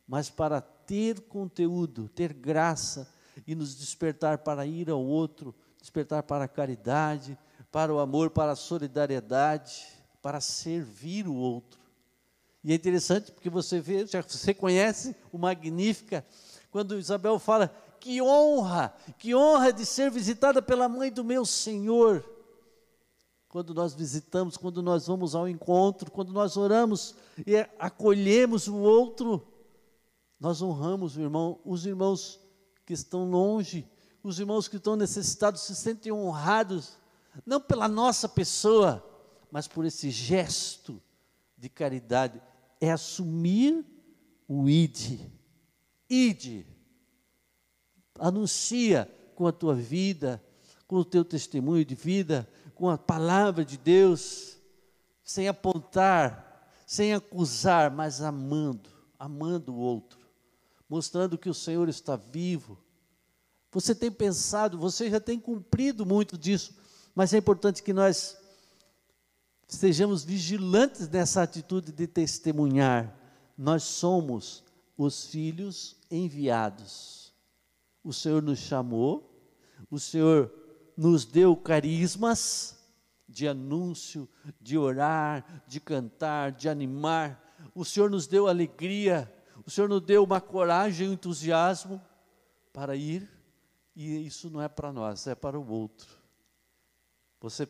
[0.06, 3.12] mas para ter conteúdo, ter graça
[3.46, 7.36] e nos despertar para ir ao outro, despertar para a caridade,
[7.70, 9.86] para o amor, para a solidariedade,
[10.22, 11.78] para servir o outro.
[12.64, 16.24] E é interessante porque você vê, já você conhece o Magnífica,
[16.70, 22.24] quando Isabel fala: que honra, que honra de ser visitada pela mãe do meu Senhor.
[23.48, 27.14] Quando nós visitamos, quando nós vamos ao encontro, quando nós oramos
[27.46, 29.46] e acolhemos o outro,
[30.38, 32.38] nós honramos o irmão, os irmãos
[32.84, 33.88] que estão longe,
[34.22, 36.97] os irmãos que estão necessitados se sentem honrados,
[37.44, 39.04] não pela nossa pessoa,
[39.50, 41.00] mas por esse gesto
[41.56, 42.40] de caridade,
[42.80, 43.84] é assumir
[44.46, 45.20] o id.
[46.08, 46.66] Ide.
[48.18, 50.42] Anuncia com a tua vida,
[50.86, 54.56] com o teu testemunho de vida, com a palavra de Deus,
[55.22, 60.18] sem apontar, sem acusar, mas amando, amando o outro,
[60.88, 62.78] mostrando que o Senhor está vivo.
[63.70, 66.74] Você tem pensado, você já tem cumprido muito disso,
[67.18, 68.38] mas é importante que nós
[69.68, 73.14] Sejamos vigilantes nessa atitude de testemunhar.
[73.56, 74.64] Nós somos
[74.96, 77.34] os filhos enviados.
[78.02, 79.30] O Senhor nos chamou,
[79.90, 80.50] o Senhor
[80.96, 82.78] nos deu carismas
[83.28, 84.26] de anúncio,
[84.58, 87.54] de orar, de cantar, de animar.
[87.74, 89.30] O Senhor nos deu alegria,
[89.66, 92.00] o Senhor nos deu uma coragem, um entusiasmo
[92.72, 93.28] para ir,
[93.94, 96.17] e isso não é para nós, é para o outro.
[97.40, 97.68] Você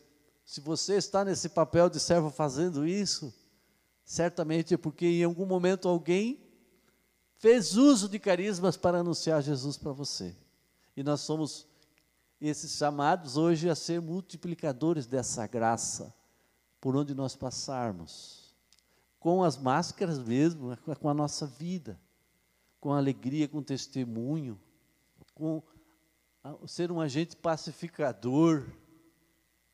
[0.48, 3.34] se você está nesse papel de servo fazendo isso,
[4.02, 6.42] certamente é porque em algum momento alguém
[7.36, 10.34] fez uso de carismas para anunciar Jesus para você.
[10.96, 11.66] E nós somos
[12.40, 16.14] esses chamados hoje a ser multiplicadores dessa graça
[16.80, 18.54] por onde nós passarmos,
[19.20, 22.00] com as máscaras mesmo, com a nossa vida,
[22.80, 24.58] com alegria, com testemunho,
[25.34, 25.62] com
[26.66, 28.66] ser um agente pacificador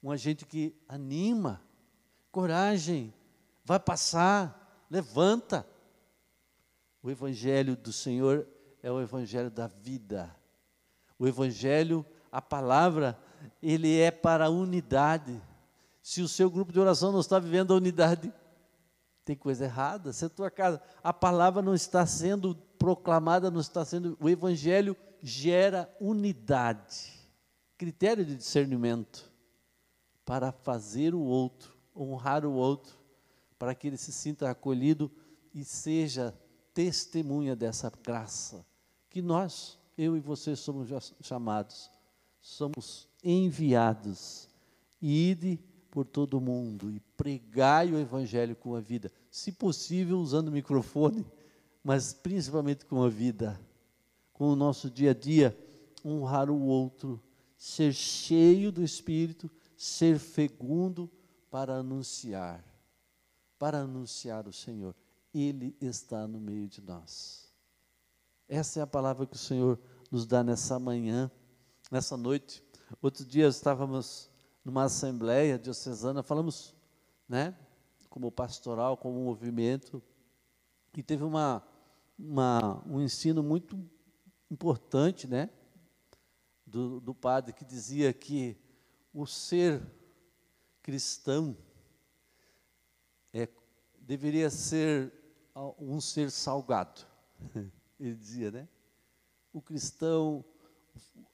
[0.05, 1.63] um agente que anima,
[2.31, 3.15] coragem,
[3.65, 5.67] vai passar, levanta.
[7.03, 8.47] O Evangelho do Senhor
[8.83, 10.37] é o Evangelho da vida.
[11.19, 13.19] O Evangelho, a palavra,
[13.63, 15.41] ele é para a unidade.
[16.03, 18.31] Se o seu grupo de oração não está vivendo a unidade,
[19.25, 20.13] tem coisa errada.
[20.13, 24.19] Se a tua casa, a palavra não está sendo proclamada, não está sendo.
[24.21, 27.11] O Evangelho gera unidade,
[27.79, 29.33] critério de discernimento
[30.25, 32.97] para fazer o outro, honrar o outro,
[33.59, 35.11] para que ele se sinta acolhido
[35.55, 36.35] e seja
[36.73, 38.65] testemunha dessa graça
[39.15, 40.89] que nós, eu e você, somos
[41.21, 41.89] chamados,
[42.41, 44.49] somos enviados.
[45.01, 50.49] Ide por todo o mundo e pregai o evangelho com a vida, se possível usando
[50.49, 51.25] o microfone,
[51.85, 53.61] mas principalmente com a vida,
[54.33, 55.57] com o nosso dia a dia,
[56.05, 57.23] honrar o outro,
[57.57, 59.49] ser cheio do Espírito
[59.85, 61.11] ser fecundo
[61.51, 62.65] para anunciar,
[63.59, 64.97] para anunciar o Senhor.
[65.33, 67.53] Ele está no meio de nós.
[68.49, 69.79] Essa é a palavra que o Senhor
[70.11, 71.31] nos dá nessa manhã,
[71.91, 72.65] nessa noite.
[73.03, 74.31] Outro dia estávamos
[74.65, 76.75] numa assembleia diocesana, falamos,
[77.29, 77.55] né,
[78.09, 80.03] como pastoral, como movimento,
[80.97, 81.63] e teve uma,
[82.19, 83.79] uma, um ensino muito
[84.51, 85.51] importante, né,
[86.67, 88.64] do, do padre que dizia que
[89.15, 89.81] o ser
[90.83, 91.57] cristão
[93.33, 93.49] é,
[94.01, 95.13] deveria ser
[95.79, 97.07] um ser salgado.
[97.99, 98.69] Ele dizia, né?
[99.53, 100.45] O cristão,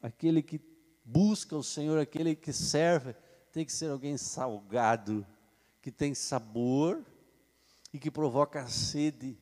[0.03, 0.61] aquele que
[1.03, 3.15] busca o Senhor, aquele que serve,
[3.51, 5.27] tem que ser alguém salgado,
[5.81, 7.03] que tem sabor
[7.95, 9.41] e que provoca sede,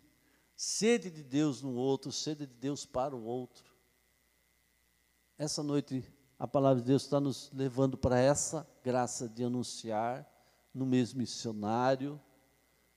[0.54, 3.74] sede de Deus no outro, sede de Deus para o outro.
[5.36, 6.04] Essa noite
[6.38, 10.26] a palavra de Deus está nos levando para essa graça de anunciar
[10.72, 12.20] no mesmo missionário,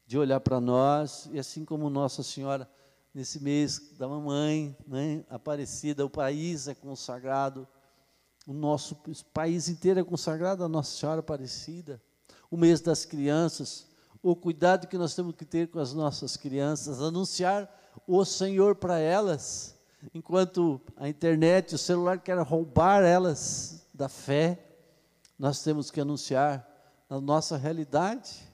[0.05, 2.69] de olhar para nós, e assim como Nossa Senhora,
[3.13, 7.67] nesse mês da mamãe, né, Aparecida, o país é consagrado,
[8.45, 8.95] o nosso
[9.33, 12.01] país inteiro é consagrado a Nossa Senhora Aparecida,
[12.49, 13.87] o mês das crianças,
[14.21, 17.67] o cuidado que nós temos que ter com as nossas crianças, anunciar
[18.05, 19.75] o Senhor para elas,
[20.14, 24.60] enquanto a internet, o celular quer roubar elas da fé,
[25.38, 26.68] nós temos que anunciar
[27.10, 28.47] a nossa realidade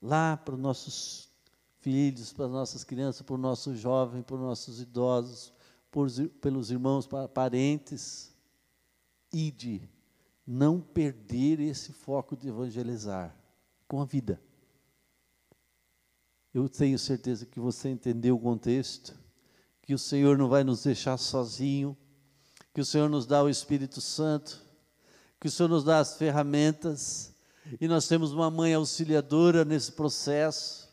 [0.00, 1.28] lá para os nossos
[1.80, 5.52] filhos, para as nossas crianças, para os nossos jovens, para os nossos idosos,
[5.90, 6.08] por,
[6.40, 8.32] pelos irmãos, parentes.
[9.32, 9.88] Ide,
[10.46, 13.36] não perder esse foco de evangelizar
[13.88, 14.40] com a vida.
[16.54, 19.18] Eu tenho certeza que você entendeu o contexto,
[19.86, 21.96] que o Senhor não vai nos deixar sozinho,
[22.74, 24.60] que o Senhor nos dá o Espírito Santo,
[25.40, 27.32] que o Senhor nos dá as ferramentas,
[27.80, 30.88] e nós temos uma mãe auxiliadora nesse processo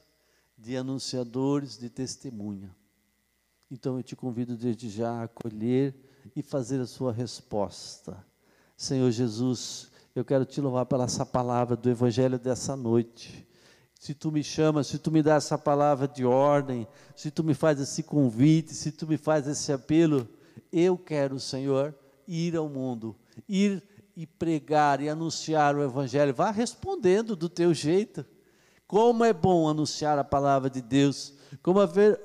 [0.56, 2.74] de anunciadores, de testemunha.
[3.70, 5.96] Então eu te convido desde já a acolher
[6.36, 8.24] e fazer a sua resposta.
[8.78, 13.48] Senhor Jesus, eu quero te louvar pela essa palavra do Evangelho dessa noite.
[14.04, 16.86] Se tu me chamas, se tu me dá essa palavra de ordem,
[17.16, 20.28] se tu me faz esse convite, se tu me faz esse apelo,
[20.74, 21.96] eu quero, Senhor,
[22.28, 23.16] ir ao mundo,
[23.48, 23.82] ir
[24.14, 26.34] e pregar e anunciar o Evangelho.
[26.34, 28.26] Vá respondendo do teu jeito.
[28.86, 32.20] Como é bom anunciar a palavra de Deus, como é, ver,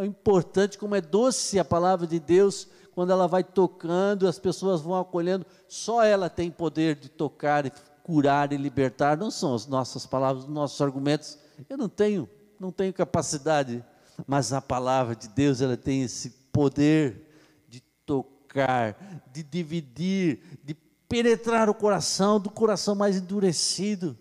[0.00, 4.80] é importante, como é doce a palavra de Deus, quando ela vai tocando, as pessoas
[4.80, 7.72] vão acolhendo, só ela tem poder de tocar e
[8.06, 11.36] curar e libertar, não são as nossas palavras, os nossos argumentos.
[11.68, 12.30] Eu não tenho,
[12.60, 13.84] não tenho capacidade,
[14.28, 18.96] mas a palavra de Deus, ela tem esse poder de tocar,
[19.32, 20.72] de dividir, de
[21.08, 24.16] penetrar o coração, do coração mais endurecido.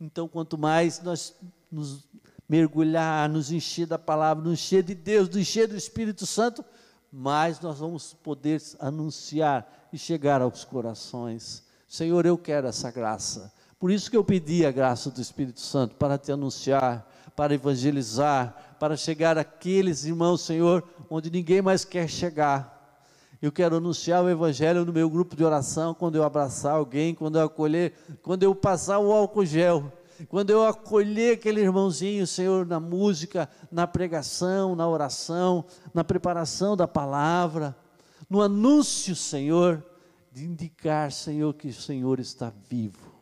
[0.00, 1.36] Então, quanto mais nós
[1.70, 2.08] nos
[2.48, 6.64] mergulhar, nos encher da palavra, nos encher de Deus, nos encher do Espírito Santo,
[7.12, 11.70] mais nós vamos poder anunciar e chegar aos corações.
[11.92, 13.52] Senhor, eu quero essa graça.
[13.78, 18.76] Por isso que eu pedi a graça do Espírito Santo para te anunciar, para evangelizar,
[18.80, 22.98] para chegar àqueles irmãos, Senhor, onde ninguém mais quer chegar.
[23.42, 27.38] Eu quero anunciar o Evangelho no meu grupo de oração, quando eu abraçar alguém, quando
[27.38, 29.92] eu acolher, quando eu passar o álcool gel,
[30.30, 35.62] quando eu acolher aquele irmãozinho, Senhor, na música, na pregação, na oração,
[35.92, 37.76] na preparação da palavra,
[38.30, 39.84] no anúncio, Senhor,
[40.32, 43.12] de indicar, Senhor, que o Senhor está vivo.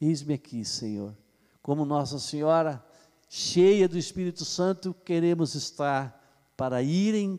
[0.00, 1.14] Eis-me aqui, Senhor.
[1.60, 2.82] Como Nossa Senhora,
[3.28, 6.18] cheia do Espírito Santo, queremos estar
[6.56, 7.38] para ir em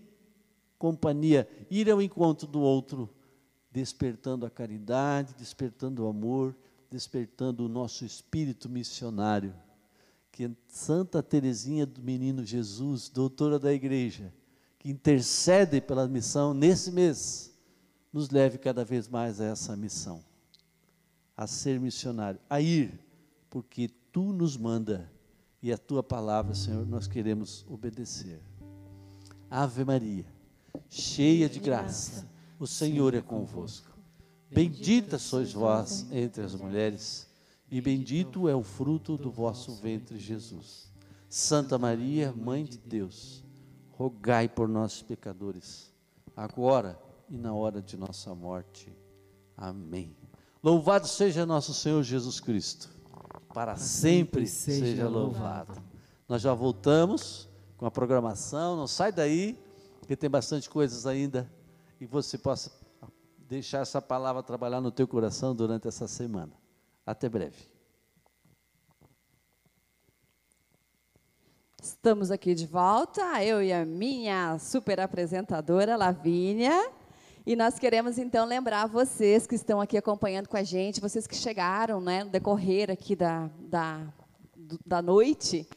[0.77, 3.09] companhia, ir ao encontro do outro,
[3.71, 6.55] despertando a caridade, despertando o amor,
[6.89, 9.55] despertando o nosso espírito missionário.
[10.31, 14.33] Que Santa Teresinha do Menino Jesus, doutora da igreja,
[14.77, 17.50] que intercede pela missão nesse mês,
[18.11, 20.23] nos leve cada vez mais a essa missão,
[21.35, 22.99] a ser missionário, a ir,
[23.49, 25.11] porque tu nos manda
[25.61, 28.41] e a tua palavra, Senhor, nós queremos obedecer.
[29.49, 30.25] Ave Maria
[30.89, 32.27] cheia de graça,
[32.59, 33.89] o Senhor é convosco.
[34.49, 37.27] Bendita sois vós entre as mulheres,
[37.69, 40.91] e bendito é o fruto do vosso ventre, Jesus.
[41.29, 43.41] Santa Maria, Mãe de Deus,
[43.91, 45.89] rogai por nós, pecadores,
[46.35, 48.93] agora e na hora de nossa morte.
[49.55, 50.15] Amém.
[50.61, 52.89] Louvado seja nosso Senhor Jesus Cristo,
[53.53, 55.81] para sempre seja louvado.
[56.27, 59.57] Nós já voltamos com a programação, não sai daí
[59.99, 61.51] porque tem bastante coisas ainda
[61.99, 62.71] e você possa
[63.37, 66.51] deixar essa palavra trabalhar no teu coração durante essa semana.
[67.05, 67.71] Até breve.
[71.81, 76.91] Estamos aqui de volta, eu e a minha super apresentadora Lavínia.
[77.43, 81.35] E nós queremos então lembrar vocês que estão aqui acompanhando com a gente, vocês que
[81.35, 84.07] chegaram né, no decorrer aqui da, da,
[84.85, 85.67] da noite,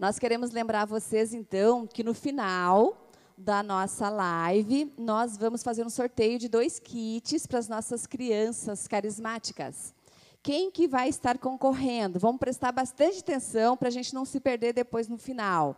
[0.00, 3.08] nós queremos lembrar vocês então que no final
[3.38, 8.88] da nossa live, nós vamos fazer um sorteio de dois kits para as nossas crianças
[8.88, 9.94] carismáticas.
[10.42, 12.18] Quem que vai estar concorrendo?
[12.18, 15.76] Vamos prestar bastante atenção para a gente não se perder depois no final.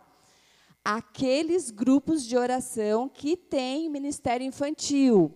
[0.85, 5.33] Aqueles grupos de oração que têm ministério infantil,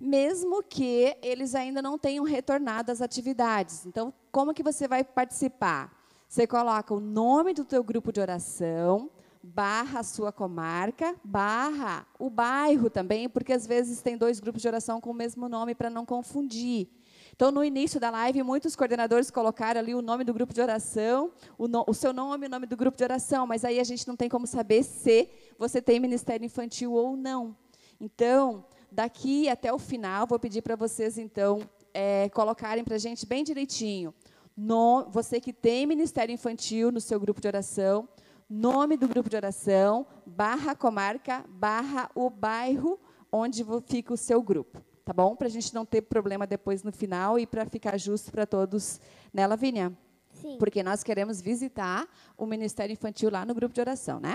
[0.00, 3.84] mesmo que eles ainda não tenham retornado às atividades.
[3.84, 5.92] Então, como que você vai participar?
[6.28, 9.10] Você coloca o nome do teu grupo de oração,
[9.42, 14.68] barra a sua comarca, barra o bairro também, porque às vezes tem dois grupos de
[14.68, 16.88] oração com o mesmo nome para não confundir.
[17.34, 21.32] Então, no início da live, muitos coordenadores colocaram ali o nome do grupo de oração,
[21.56, 23.84] o, no, o seu nome e o nome do grupo de oração, mas aí a
[23.84, 25.28] gente não tem como saber se
[25.58, 27.56] você tem ministério infantil ou não.
[28.00, 31.62] Então, daqui até o final, vou pedir para vocês, então,
[31.94, 34.14] é, colocarem para a gente bem direitinho.
[34.56, 38.06] No, você que tem ministério infantil no seu grupo de oração,
[38.48, 43.00] nome do grupo de oração, barra comarca, barra o bairro,
[43.32, 45.34] onde fica o seu grupo, tá bom?
[45.36, 49.00] Para a gente não ter problema depois no final e para ficar justo para todos,
[49.32, 49.92] né, Lavínia?
[50.32, 50.56] Sim.
[50.58, 54.34] Porque nós queremos visitar o Ministério Infantil lá no grupo de oração, né?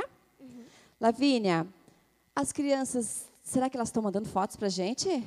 [0.99, 1.67] Lavínia,
[2.35, 5.23] as crianças, será que elas estão mandando fotos para a gente?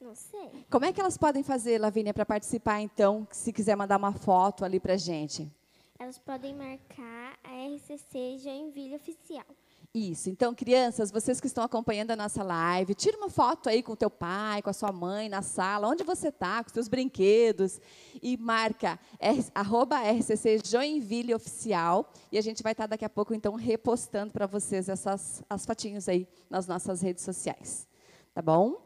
[0.00, 0.64] Não sei.
[0.70, 4.64] Como é que elas podem fazer, Lavínia, para participar, então, se quiser mandar uma foto
[4.64, 5.50] ali para a gente?
[5.98, 9.44] Elas podem marcar a RCC Joinville Oficial.
[9.92, 10.30] Isso.
[10.30, 13.96] Então, crianças, vocês que estão acompanhando a nossa live, tira uma foto aí com o
[13.96, 17.80] teu pai, com a sua mãe na sala, onde você está, com os seus brinquedos,
[18.22, 22.08] e marca R, arroba RCC Joinville Oficial.
[22.30, 26.08] E a gente vai estar daqui a pouco, então, repostando para vocês essas as fotinhos
[26.08, 27.88] aí nas nossas redes sociais.
[28.32, 28.80] Tá bom?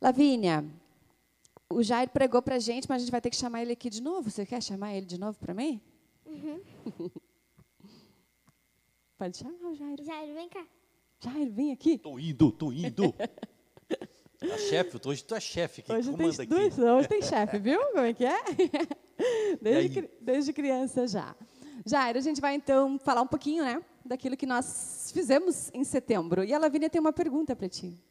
[0.00, 0.64] Lavínia,
[1.72, 3.88] o Jair pregou para a gente, mas a gente vai ter que chamar ele aqui
[3.88, 4.28] de novo.
[4.28, 5.80] Você quer chamar ele de novo para mim?
[9.20, 10.02] Pode chamar o Jair.
[10.02, 10.66] Jairo, vem cá.
[11.22, 11.98] Jair, vem aqui.
[11.98, 13.14] Tô indo, tô indo.
[14.50, 16.54] A chefe, hoje tu é chefe, quem Hoje comanda tem, aqui.
[16.54, 17.78] dois, hoje tem chefe, viu?
[17.88, 18.38] Como é que é?
[19.60, 21.36] Desde, desde criança já.
[21.84, 26.42] Jair, a gente vai então falar um pouquinho, né, daquilo que nós fizemos em setembro.
[26.42, 28.02] E a Lavínia tem uma pergunta para ti.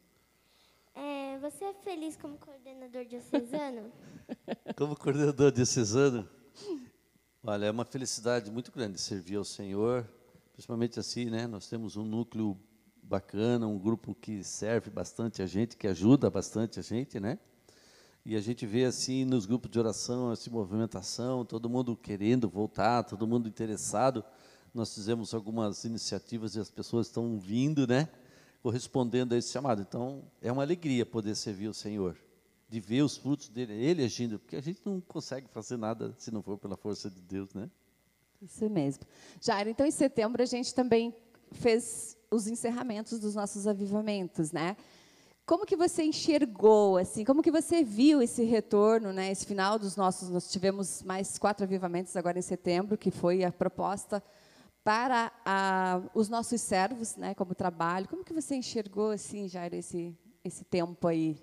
[0.94, 3.90] É, você é feliz como coordenador diocesano?
[4.78, 6.28] Como coordenador diocesano,
[7.42, 10.06] olha, é uma felicidade muito grande servir ao Senhor,
[10.60, 11.46] principalmente assim, né?
[11.46, 12.54] Nós temos um núcleo
[13.02, 17.38] bacana, um grupo que serve bastante a gente, que ajuda bastante a gente, né?
[18.26, 23.04] E a gente vê assim nos grupos de oração, essa movimentação, todo mundo querendo voltar,
[23.04, 24.22] todo mundo interessado.
[24.74, 28.06] Nós fizemos algumas iniciativas e as pessoas estão vindo, né?
[28.62, 29.80] Correspondendo a esse chamado.
[29.80, 32.18] Então, é uma alegria poder servir o Senhor,
[32.68, 36.30] de ver os frutos dele, ele agindo, porque a gente não consegue fazer nada se
[36.30, 37.70] não for pela força de Deus, né?
[38.40, 39.04] Isso mesmo.
[39.40, 41.14] Jair, então em setembro a gente também
[41.52, 44.76] fez os encerramentos dos nossos avivamentos, né?
[45.44, 49.32] Como que você enxergou, assim, como que você viu esse retorno, né?
[49.32, 53.50] Esse final dos nossos, nós tivemos mais quatro avivamentos agora em setembro, que foi a
[53.50, 54.22] proposta
[54.84, 57.34] para a, os nossos servos, né?
[57.34, 58.08] Como trabalho.
[58.08, 61.36] Como que você enxergou, assim, Jair, esse esse tempo aí?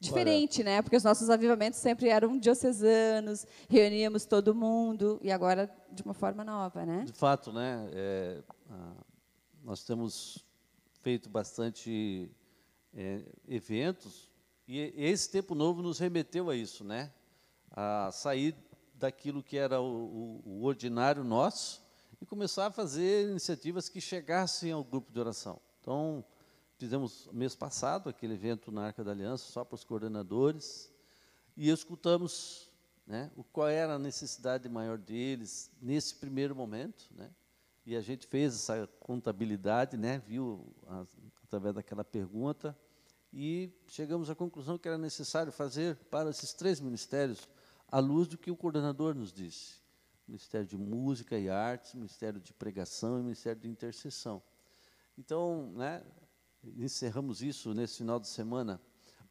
[0.00, 0.80] Diferente, né?
[0.80, 6.44] Porque os nossos avivamentos sempre eram diocesanos, reuníamos todo mundo, e agora de uma forma
[6.44, 7.02] nova, né?
[7.04, 7.88] De fato, né?
[7.92, 8.42] é,
[9.64, 10.44] nós temos
[11.02, 12.30] feito bastante
[12.94, 14.30] é, eventos
[14.66, 17.12] e esse tempo novo nos remeteu a isso, né?
[17.70, 18.54] A sair
[18.94, 21.82] daquilo que era o, o- o ordinário nosso
[22.20, 25.60] e começar a fazer iniciativas que chegassem ao grupo de oração.
[25.80, 26.24] Então,
[26.78, 30.90] fizemos mês passado aquele evento na Arca da Aliança só para os coordenadores
[31.56, 32.70] e escutamos
[33.06, 37.30] né, o qual era a necessidade maior deles nesse primeiro momento, né?
[37.84, 41.06] E a gente fez essa contabilidade, né, viu a-
[41.42, 42.78] através daquela pergunta
[43.32, 47.48] e chegamos à conclusão que era necessário fazer para esses três ministérios
[47.90, 49.80] à luz do que o coordenador nos disse:
[50.28, 54.42] Ministério de Música e Artes, Ministério de Pregação e Ministério de Intercessão.
[55.16, 56.04] Então, né,
[56.64, 58.80] encerramos isso nesse final de semana,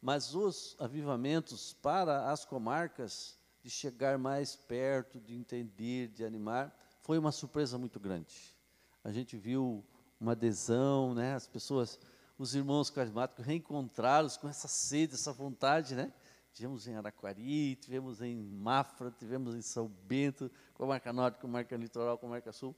[0.00, 7.18] mas os avivamentos para as comarcas, de chegar mais perto, de entender, de animar, foi
[7.18, 8.56] uma surpresa muito grande.
[9.02, 9.84] A gente viu
[10.20, 11.98] uma adesão, né, as pessoas,
[12.38, 16.12] os irmãos carismáticos reencontrados com essa sede, essa vontade, né?
[16.52, 21.46] Tivemos em Araquari, tivemos em Mafra, tivemos em São Bento, com a marca norte, com
[21.46, 22.74] a marca litoral, com a marca sul.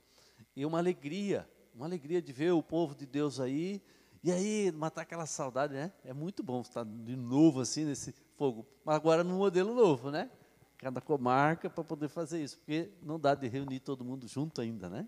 [0.54, 3.82] E uma alegria, uma alegria de ver o povo de Deus aí,
[4.22, 5.92] e aí matar aquela saudade, né?
[6.04, 10.30] É muito bom estar de novo assim nesse fogo, mas agora no modelo novo, né?
[10.76, 14.90] Cada comarca para poder fazer isso, porque não dá de reunir todo mundo junto ainda,
[14.90, 15.06] né?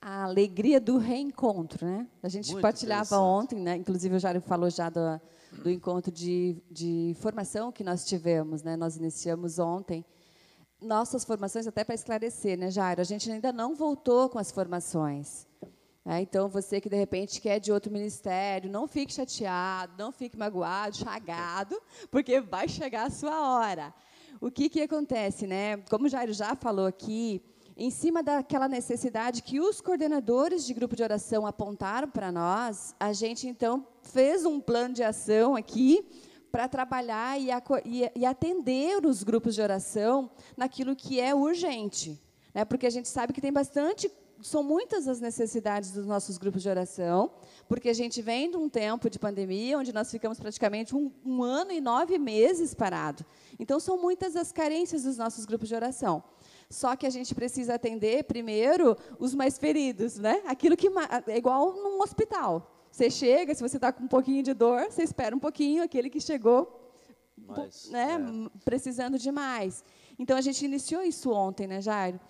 [0.00, 2.08] A alegria do reencontro, né?
[2.22, 3.76] A gente Muito partilhava ontem, né?
[3.76, 5.20] Inclusive o Jário falou já do,
[5.62, 8.76] do encontro de, de formação que nós tivemos, né?
[8.76, 10.04] Nós iniciamos ontem.
[10.80, 13.00] Nossas formações, até para esclarecer, né, Jairo?
[13.00, 15.46] A gente ainda não voltou com as formações.
[16.04, 16.20] Né?
[16.22, 20.96] Então, você que de repente quer de outro ministério, não fique chateado, não fique magoado,
[20.96, 21.80] chagado,
[22.10, 23.94] porque vai chegar a sua hora.
[24.40, 25.76] O que, que acontece, né?
[25.90, 27.42] Como o Jairo já falou aqui,
[27.76, 33.12] em cima daquela necessidade que os coordenadores de grupo de oração apontaram para nós, a
[33.12, 36.06] gente então fez um plano de ação aqui
[36.50, 37.50] para trabalhar e-
[38.16, 42.20] e atender os grupos de oração naquilo que é urgente.
[42.52, 42.64] Né?
[42.64, 44.10] Porque a gente sabe que tem bastante,
[44.42, 47.30] são muitas as necessidades dos nossos grupos de oração,
[47.68, 51.42] porque a gente vem de um tempo de pandemia, onde nós ficamos praticamente um, um
[51.42, 53.24] ano e nove meses parado.
[53.58, 56.22] Então, são muitas as carências dos nossos grupos de oração.
[56.68, 60.40] Só que a gente precisa atender primeiro os mais feridos, né?
[60.46, 60.88] Aquilo que
[61.26, 62.70] é igual num hospital.
[62.90, 66.08] Você chega, se você está com um pouquinho de dor, você espera um pouquinho, aquele
[66.08, 66.80] que chegou
[67.90, 69.84] né, é, precisando de mais.
[70.18, 72.20] Então, a gente iniciou isso ontem, né, Jairo?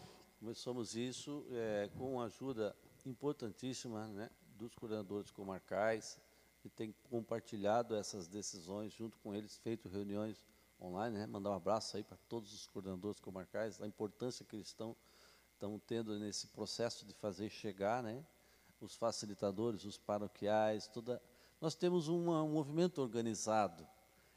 [0.41, 2.75] Começamos isso é, com a ajuda
[3.05, 6.19] importantíssima né, dos coordenadores comarcais,
[6.63, 10.43] que têm compartilhado essas decisões junto com eles, feito reuniões
[10.81, 11.19] online.
[11.19, 14.97] Né, mandar um abraço aí para todos os coordenadores comarcais, a importância que eles estão,
[15.53, 18.25] estão tendo nesse processo de fazer chegar, né,
[18.81, 21.21] os facilitadores, os paroquiais, toda.
[21.61, 23.87] Nós temos uma, um movimento organizado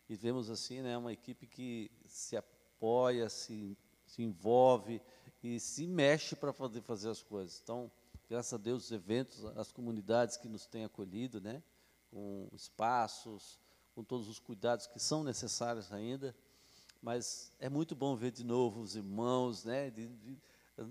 [0.10, 5.02] e vemos assim, né, uma equipe que se apoia, se, se envolve
[5.44, 7.60] e se mexe para poder fazer as coisas.
[7.64, 7.92] Então,
[8.30, 11.62] graças a Deus, os eventos, as comunidades que nos têm acolhido, né,
[12.10, 13.60] com espaços,
[13.94, 16.36] com todos os cuidados que são necessários ainda.
[17.02, 19.90] Mas é muito bom ver de novo os irmãos, né?
[19.92, 20.38] de- de-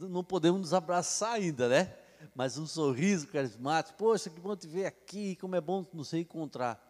[0.09, 1.97] não podemos nos abraçar ainda, né?
[2.37, 6.81] Mas um sorriso carismático, poxa, que bom te ver aqui, como é bom nos reencontrar.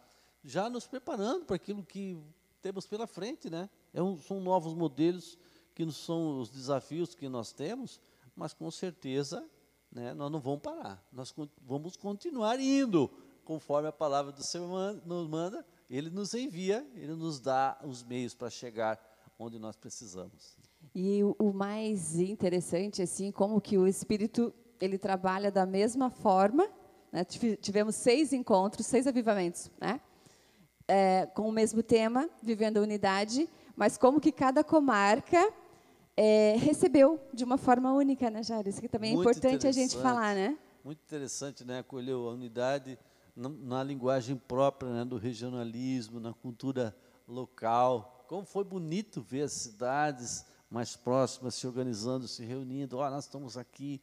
[0.43, 2.21] Já nos preparando para aquilo que
[2.61, 3.67] temos pela frente, né?
[3.93, 5.37] É um- são novos modelos
[5.73, 7.99] que são os desafios que nós temos,
[8.35, 9.45] mas com certeza
[9.91, 11.03] né, nós não vamos parar.
[11.11, 13.09] Nós vamos continuar indo,
[13.43, 15.65] conforme a palavra do Senhor nos manda.
[15.89, 18.99] Ele nos envia, Ele nos dá os meios para chegar
[19.37, 20.57] onde nós precisamos.
[20.95, 26.67] E o, mais interessante, assim, como que o Espírito ele trabalha da mesma forma.
[27.11, 27.23] Né?
[27.23, 30.01] Tive- Tivemos seis encontros, seis avivamentos, né?
[30.87, 35.51] É, com o mesmo tema, vivendo a unidade, mas como que cada comarca
[36.15, 38.67] é, recebeu de uma forma única, né, Jair?
[38.67, 40.57] Isso que também é Muito importante a gente falar, né?
[40.83, 41.79] Muito interessante, né?
[41.79, 42.99] Acolher a unidade
[43.35, 46.95] na, na linguagem própria né, do regionalismo, na cultura
[47.27, 48.25] local.
[48.27, 52.97] Como foi bonito ver as cidades mais próximas se organizando, se reunindo.
[52.97, 54.01] Ó, nós estamos aqui.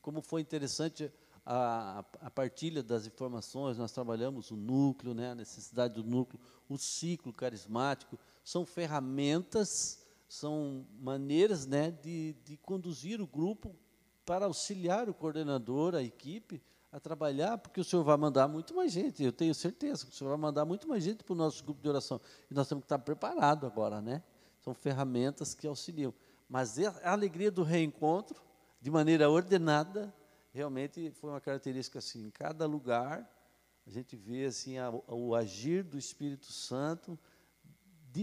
[0.00, 1.12] Como foi interessante
[1.44, 3.78] a, a partilha das informações.
[3.78, 6.38] Nós trabalhamos o núcleo, né, a necessidade do núcleo,
[6.68, 8.18] o ciclo carismático.
[8.44, 13.74] São ferramentas, são maneiras né, de, de conduzir o grupo
[14.26, 16.62] para auxiliar o coordenador, a equipe,
[16.92, 20.14] a trabalhar, porque o senhor vai mandar muito mais gente, eu tenho certeza que o
[20.14, 22.20] senhor vai mandar muito mais gente para o nosso grupo de oração.
[22.50, 24.22] E nós temos que estar preparados agora, né?
[24.60, 26.12] São ferramentas que auxiliam.
[26.48, 28.40] Mas é a alegria do reencontro,
[28.80, 30.14] de maneira ordenada,
[30.52, 33.28] realmente foi uma característica assim, em cada lugar,
[33.86, 37.18] a gente vê assim a- o agir do Espírito Santo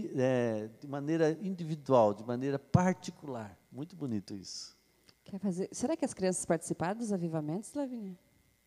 [0.02, 3.56] de, é, de maneira individual, de maneira particular.
[3.72, 4.76] Muito bonito isso.
[5.24, 5.68] Quer fazer?
[5.72, 8.16] Será que as crianças participaram dos avivamentos, Lavínia?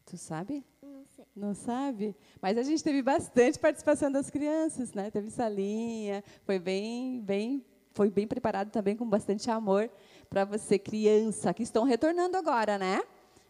[0.06, 0.66] Tu sabe?
[0.82, 1.26] Não sei.
[1.36, 2.16] Não sabe?
[2.42, 5.12] Mas a gente teve bastante participação das crianças, né?
[5.12, 7.64] Teve salinha, foi bem, bem,
[7.94, 9.90] foi bem preparado também com bastante amor
[10.30, 13.02] para você criança que estão retornando agora, né?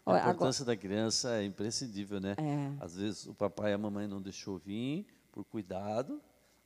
[0.04, 2.34] A agora- importância da criança é imprescindível, né?
[2.38, 2.84] É.
[2.84, 6.20] Às vezes o papai e a mamãe não deixou vir por cuidado,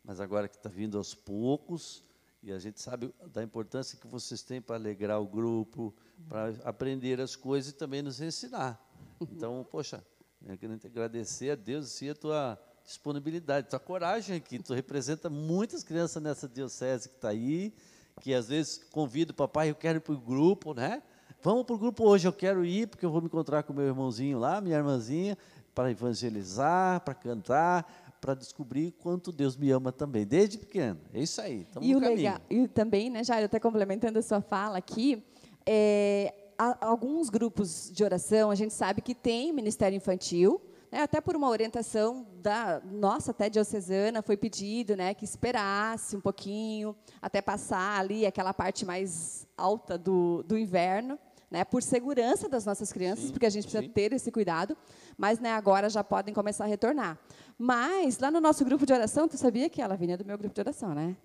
[0.05, 2.05] mas agora que está vindo aos poucos,
[2.43, 5.95] e a gente sabe da importância que vocês têm para alegrar o grupo,
[6.29, 8.79] para aprender as coisas e também nos ensinar.
[9.19, 10.05] Então, poxa,
[10.47, 14.59] eu quero te agradecer a Deus e a tua disponibilidade, tua coragem aqui.
[14.59, 17.73] Tu representa muitas crianças nessa diocese que está aí,
[18.21, 21.03] que às vezes convida o papai, eu quero ir para o grupo, né?
[21.43, 23.87] Vamos para o grupo hoje, eu quero ir, porque eu vou me encontrar com meu
[23.87, 25.37] irmãozinho lá, minha irmãzinha,
[25.75, 30.99] para evangelizar, para cantar, para descobrir quanto Deus me ama também, desde pequeno.
[31.13, 32.17] É isso aí, E o caminho.
[32.17, 35.23] legal, e também, né, Jairo, até complementando a sua fala aqui,
[35.67, 40.59] é, há alguns grupos de oração, a gente sabe que tem ministério infantil,
[40.91, 46.21] né, até por uma orientação da nossa até diocesana, foi pedido né, que esperasse um
[46.21, 51.19] pouquinho, até passar ali aquela parte mais alta do, do inverno,
[51.55, 53.89] né, por segurança das nossas crianças, Sim, porque a gente precisa sim.
[53.89, 54.77] ter esse cuidado,
[55.17, 57.17] mas né, agora já podem começar a retornar.
[57.57, 60.53] Mas, lá no nosso grupo de oração, tu sabia que ela vinha do meu grupo
[60.53, 61.17] de oração, né?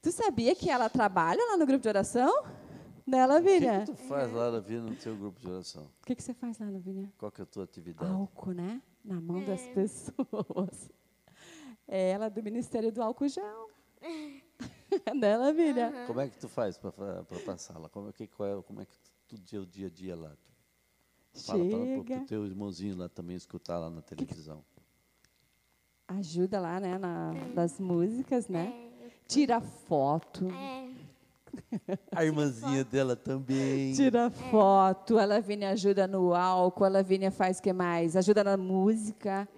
[0.00, 2.44] Tu sabia que ela trabalha lá no grupo de oração?
[3.04, 3.80] Né, O que, Lavínia?
[3.80, 5.82] que tu faz lá, Davi, no teu grupo de oração?
[6.00, 7.12] O que, que você faz lá, Lavínia?
[7.18, 8.08] Qual que é a tua atividade?
[8.08, 8.80] Álcool, né?
[9.04, 10.90] Na mão das pessoas.
[11.88, 13.68] É ela do Ministério do Álcool Gel.
[15.20, 16.04] né, Lavínia?
[16.06, 16.92] Como é que tu faz para
[17.44, 17.88] passar lá?
[17.88, 20.32] Como é que, qual é, como é que tu, dia, o dia a dia lá?
[21.34, 21.78] Fala para
[22.18, 24.62] o teu irmãozinho lá também escutar lá na televisão.
[26.08, 28.72] ajuda lá, né, na, nas músicas, né?
[29.02, 30.46] É, Tira foto.
[30.50, 30.88] é,
[32.14, 33.94] A irmãzinha dela também.
[33.94, 38.14] Tira foto, a Lavínia ajuda no álcool, a Lavínia faz o que mais?
[38.14, 39.48] Ajuda na música,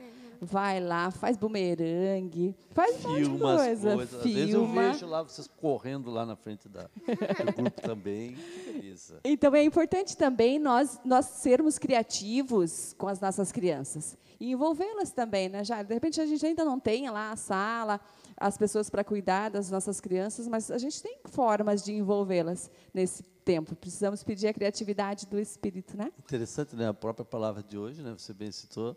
[0.40, 4.14] vai lá, faz bumerangue, faz um monte de Filma coisa, coisas.
[4.14, 4.92] Às vezes eu filma.
[4.92, 8.36] vejo lá vocês correndo lá na frente da, do grupo também.
[8.66, 9.20] Beleza.
[9.24, 15.48] Então é importante também nós, nós sermos criativos com as nossas crianças e envolvê-las também,
[15.48, 15.86] né, Jair?
[15.86, 18.00] De repente a gente ainda não tem lá a sala,
[18.36, 23.22] as pessoas para cuidar das nossas crianças, mas a gente tem formas de envolvê-las nesse
[23.44, 23.76] tempo.
[23.76, 26.12] Precisamos pedir a criatividade do Espírito, né?
[26.18, 26.88] Interessante, né?
[26.88, 28.14] A própria palavra de hoje, né?
[28.16, 28.96] Você bem citou.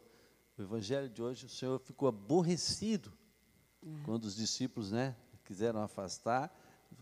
[0.57, 3.11] O evangelho de hoje, o Senhor ficou aborrecido
[4.03, 6.51] quando os discípulos, né, quiseram afastar.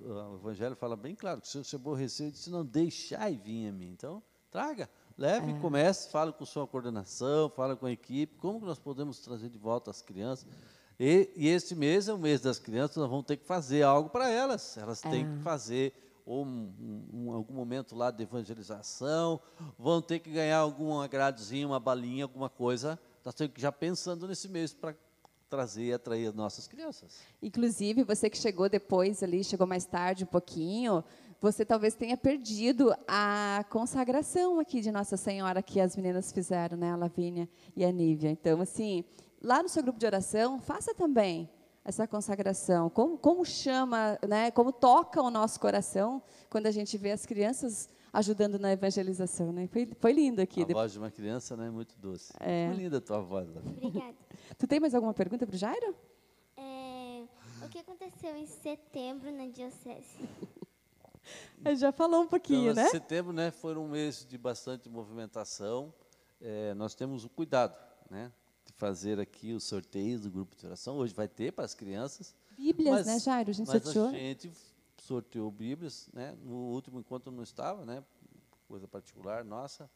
[0.01, 3.69] O evangelho fala bem claro que o Senhor se aborreceu e disse: "Não deixai vir
[3.69, 3.89] a mim".
[3.91, 8.65] Então, traga, leve, e comece, fale com sua coordenação, fale com a equipe, como que
[8.65, 10.45] nós podemos trazer de volta as crianças.
[10.99, 14.09] E, e este mês é o mês das crianças, nós vamos ter que fazer algo
[14.09, 14.77] para elas.
[14.77, 15.93] Elas têm que fazer
[16.25, 19.39] ou um- um- algum momento lá de evangelização,
[19.77, 22.99] vão ter que ganhar algum agradozinho, uma balinha, alguma coisa.
[23.25, 24.95] Ir já pensando nesse mês para
[25.49, 27.21] trazer e atrair as nossas crianças.
[27.41, 31.03] Inclusive, você que chegou depois ali, chegou mais tarde um pouquinho,
[31.41, 36.91] você talvez tenha perdido a consagração aqui de Nossa Senhora que as meninas fizeram, né,
[36.91, 38.29] a Lavínia e a Nívia.
[38.29, 39.03] Então, assim,
[39.41, 41.49] lá no seu grupo de oração, faça também
[41.83, 42.89] essa consagração.
[42.89, 47.89] Como, como chama, né, como toca o nosso coração quando a gente vê as crianças
[48.15, 49.67] ajudando na evangelização, né?
[49.67, 50.63] Foi, foi lindo aqui.
[50.63, 52.31] a voz de uma criança né, é muito doce.
[52.39, 52.67] É.
[52.67, 53.49] Muito linda a tua voz.
[53.55, 54.15] Obrigada.
[54.57, 55.95] Tu tem mais alguma pergunta para o Jairo?
[56.55, 57.23] É,
[57.63, 60.17] o que aconteceu em setembro na diocese?
[61.65, 62.89] Ele já falou um Então, pouquinho, esse né?
[62.89, 65.93] setembro né, foi um mês de bastante movimentação.
[66.39, 67.75] É, nós temos o cuidado
[68.09, 68.31] né,
[68.65, 70.95] de fazer aqui os sorteios do grupo de oração.
[70.95, 72.35] Hoje vai ter para as crianças.
[72.57, 73.49] Bíblias, né, Jairo?
[73.49, 74.07] A gente mas sorteou.
[74.07, 74.51] a gente
[75.05, 76.35] sorteou Bíblias, né?
[76.43, 78.03] No último encontro não estava, né?
[78.67, 79.89] Coisa particular nossa.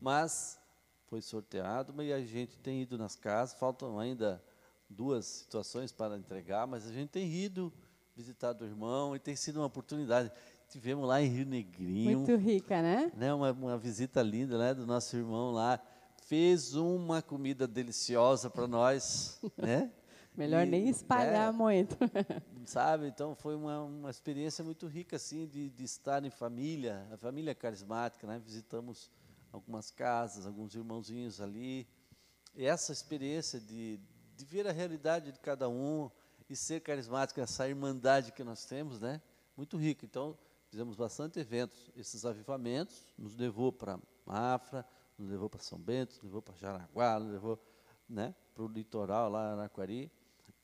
[0.00, 0.58] Mas
[1.06, 3.58] foi sorteado e a gente tem ido nas casas.
[3.58, 4.42] Faltam ainda
[4.88, 7.72] duas situações para entregar, mas a gente tem ido
[8.16, 10.30] visitar o irmão e tem sido uma oportunidade.
[10.68, 13.10] Tivemos lá em Rio Negrinho, Muito rica, né?
[13.16, 15.80] né, uma, uma visita linda né, do nosso irmão lá.
[16.26, 19.90] Fez uma comida deliciosa para nós, né?
[20.38, 21.96] Melhor E, nem espalhar é, muito.
[22.64, 23.08] sabe?
[23.08, 27.56] Então foi uma, uma experiência muito rica assim de, de estar em família, a família
[27.56, 28.38] carismática, né?
[28.38, 29.10] Visitamos
[29.52, 31.88] algumas casas, alguns irmãozinhos ali.
[32.54, 33.98] E essa experiência de,
[34.36, 36.08] de ver a realidade de cada um
[36.48, 39.20] e ser carismático, essa irmandade que nós temos, né?
[39.56, 40.04] Muito rica.
[40.04, 40.38] Então
[40.70, 41.90] fizemos bastante eventos.
[41.96, 44.86] Esses avivamentos nos levou para Mafra,
[45.18, 47.58] nos levou para São Bento, nos levou para Jaraguá, nos levou,
[48.08, 48.32] né?
[48.54, 50.12] Para o litoral lá Araquari.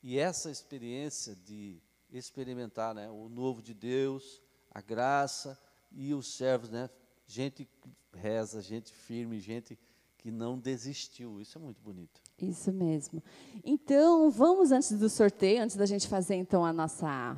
[0.07, 1.81] E essa experiência de
[2.11, 4.39] experimentar né, o novo de Deus,
[4.69, 5.59] a graça
[5.91, 6.91] e os servos, né,
[7.25, 9.79] gente que reza, gente firme, gente
[10.19, 11.41] que não desistiu.
[11.41, 12.21] Isso é muito bonito.
[12.39, 13.23] Isso mesmo.
[13.63, 17.35] Então, vamos antes do sorteio, antes da gente fazer então a nossa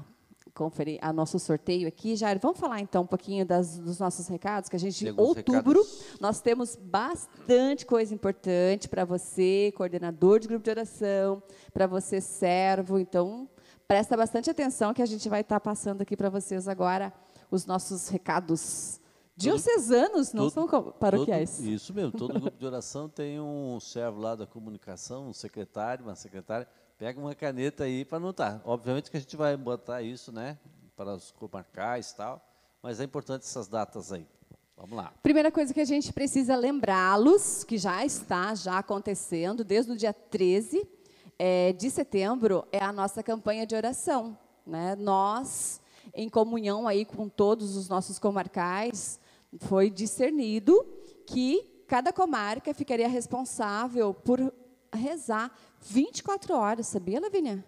[0.58, 4.68] conferi a nosso sorteio aqui, Jair, vamos falar então um pouquinho das, dos nossos recados,
[4.68, 6.20] que a gente, em outubro, recados.
[6.20, 12.97] nós temos bastante coisa importante para você, coordenador de grupo de oração, para você, servo.
[12.97, 13.47] Então,
[13.88, 17.14] presta bastante atenção que a gente vai estar passando aqui para vocês agora
[17.51, 18.99] os nossos recados
[19.36, 21.58] diocesanos, não Todo- são paroquiais.
[21.58, 26.03] Todo- isso mesmo, todo grupo de oração tem um servo lá da comunicação, um secretário,
[26.03, 26.68] uma secretária.
[26.98, 28.60] Pega uma caneta aí para anotar.
[28.66, 30.58] Obviamente que a gente vai botar isso, né,
[30.95, 32.43] para os comarcais e tal,
[32.82, 34.26] mas é importante essas datas aí.
[34.76, 35.14] Vamos lá.
[35.22, 40.12] Primeira coisa que a gente precisa lembrá-los, que já está já acontecendo desde o dia
[40.12, 40.88] 13
[41.38, 44.36] eh, de setembro, é a nossa campanha de oração.
[44.66, 44.95] Né?
[44.95, 45.80] Nós,
[46.16, 49.20] em comunhão aí com todos os nossos comarcais,
[49.60, 50.84] foi discernido
[51.28, 54.52] que cada comarca ficaria responsável por
[54.93, 55.52] rezar
[55.82, 57.64] 24 horas, sabia, Lavínia?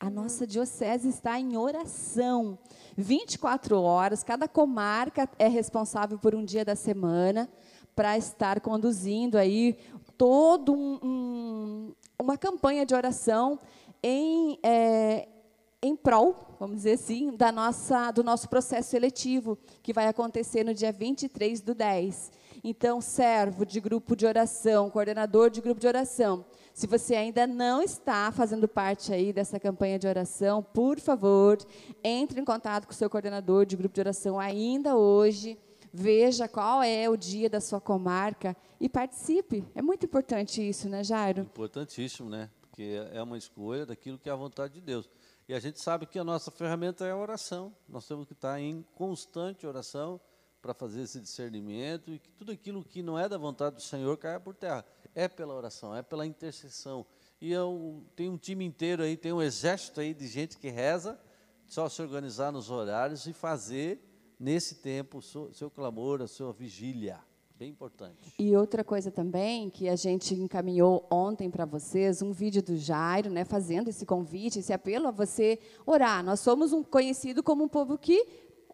[0.00, 2.56] A nossa diocese está em oração.
[2.96, 7.48] 24 horas, cada comarca é responsável por um dia da semana
[7.96, 9.76] para estar conduzindo aí
[10.16, 13.58] todo um, um- uma campanha de oração
[14.02, 15.26] em, é,
[15.82, 20.72] em prol, vamos dizer assim, da nossa, do nosso processo seletivo, que vai acontecer no
[20.74, 22.30] dia 23 do 10.
[22.62, 26.44] Então, servo de grupo de oração, coordenador de grupo de oração,
[26.78, 31.58] se você ainda não está fazendo parte aí dessa campanha de oração, por favor,
[32.04, 35.58] entre em contato com o seu coordenador de grupo de oração ainda hoje.
[35.92, 39.64] Veja qual é o dia da sua comarca e participe.
[39.74, 41.40] É muito importante isso, né, Jairo?
[41.40, 42.48] Importantíssimo, né?
[42.60, 45.10] Porque é uma escolha daquilo que é a vontade de Deus.
[45.48, 47.74] E a gente sabe que a nossa ferramenta é a oração.
[47.88, 50.20] Nós temos que estar em constante oração
[50.62, 54.16] para fazer esse discernimento e que tudo aquilo que não é da vontade do Senhor
[54.16, 54.84] caia por terra.
[55.14, 57.04] É pela oração, é pela intercessão.
[57.40, 61.18] E eu, tem um time inteiro aí, tem um exército aí de gente que reza,
[61.66, 64.00] só se organizar nos horários e fazer
[64.38, 67.20] nesse tempo o seu, seu clamor, a sua vigília.
[67.58, 68.32] Bem importante.
[68.38, 73.30] E outra coisa também que a gente encaminhou ontem para vocês, um vídeo do Jairo,
[73.30, 76.22] né, fazendo esse convite, esse apelo a você orar.
[76.22, 78.24] Nós somos um conhecido como um povo que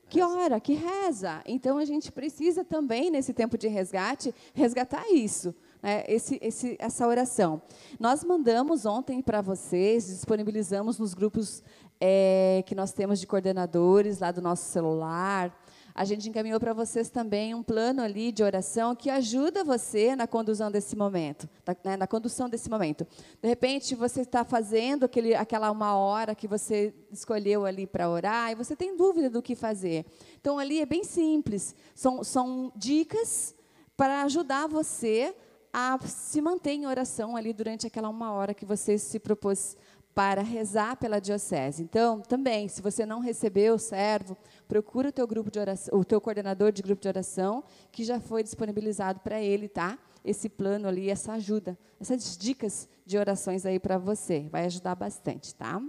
[0.07, 1.43] que ora, que reza.
[1.47, 5.55] Então a gente precisa também nesse tempo de resgate resgatar isso.
[5.85, 7.61] Né, esse, esse, essa oração.
[8.01, 11.63] Nós mandamos ontem para vocês, disponibilizamos nos grupos
[12.01, 15.55] é, que nós temos de coordenadores lá do nosso celular,
[15.95, 20.27] a gente encaminhou para vocês também um plano ali de oração que ajuda você na
[20.27, 21.47] condução desse momento,
[21.85, 23.07] né, na condução desse momento.
[23.43, 28.51] De repente, você está fazendo aquele, aquela uma hora que você escolheu ali para orar
[28.51, 30.07] e você tem dúvida do que fazer.
[30.41, 31.77] Então, ali é bem simples.
[31.95, 33.55] São, são dicas
[33.97, 35.37] para ajudar você
[35.77, 39.77] a se manter em oração ali durante aquela uma hora que você se propôs
[40.15, 41.83] para rezar pela diocese.
[41.83, 44.37] Então, também, se você não recebeu o servo,
[44.69, 48.21] procura o teu grupo de oração, o teu coordenador de grupo de oração, que já
[48.21, 49.99] foi disponibilizado para ele, tá?
[50.25, 55.53] Esse plano ali, essa ajuda, essas dicas de orações aí para você, vai ajudar bastante,
[55.57, 55.83] tá?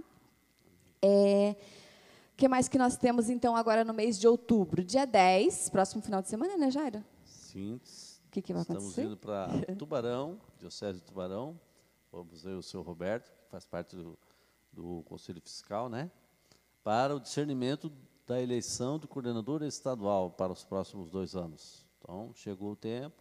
[1.00, 1.54] É,
[2.36, 4.82] que mais que nós temos então agora no mês de outubro?
[4.82, 7.04] Dia 10, próximo final de semana, né, Jairo?
[7.24, 7.80] Sim.
[8.36, 9.06] O que, que vai Estamos acontecer?
[9.06, 11.58] indo para Tubarão, Diocese de Tubarão.
[12.12, 14.18] Vamos ver o senhor Roberto, que faz parte do,
[14.70, 16.10] do Conselho Fiscal, né?
[16.84, 17.90] Para o discernimento
[18.26, 21.86] da eleição do coordenador estadual para os próximos dois anos.
[21.98, 23.16] Então, chegou o tempo,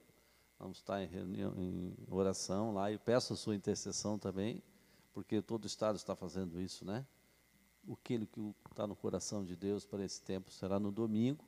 [0.60, 4.62] vamos estar em, reunião, em oração lá e peço a sua intercessão também,
[5.14, 7.06] porque todo o Estado está fazendo isso, né?
[7.90, 11.42] Aquilo que está no coração de Deus para esse tempo será no domingo.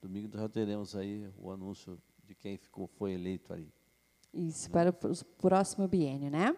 [0.00, 1.98] Domingo já teremos aí o anúncio
[2.30, 3.66] de quem ficou, foi eleito aí.
[4.32, 6.54] Isso, para o próximo biênio, né?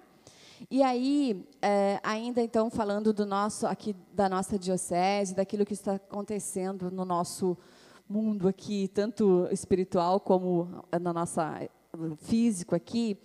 [0.71, 5.95] E aí, é, ainda então falando do nosso aqui da nossa diocese, daquilo que está
[5.95, 7.57] acontecendo no nosso
[8.07, 11.67] mundo aqui, tanto espiritual como na nossa
[12.19, 13.19] físico aqui,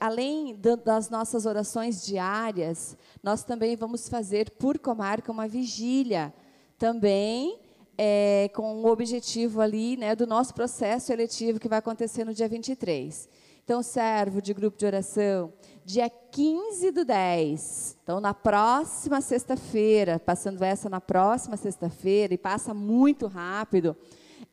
[0.00, 6.32] além das nossas orações diárias, nós também vamos fazer por comarca uma vigília,
[6.78, 7.65] também
[7.98, 12.48] é, com o objetivo ali né, do nosso processo eletivo que vai acontecer no dia
[12.48, 13.28] 23.
[13.66, 15.52] Então, servo de grupo de oração,
[15.84, 17.98] dia 15 do 10.
[18.00, 23.96] Então, na próxima sexta-feira, passando essa na próxima sexta-feira, e passa muito rápido,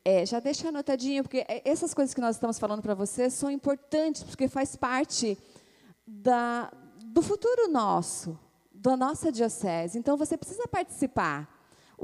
[0.04, 3.48] é, já deixa anotadinho, porque é, essas coisas que nós estamos falando para vocês são
[3.48, 5.38] importantes, porque faz parte
[6.04, 6.72] da,
[7.04, 8.36] do futuro nosso,
[8.72, 9.96] da nossa diocese.
[9.96, 11.53] Então, você precisa participar.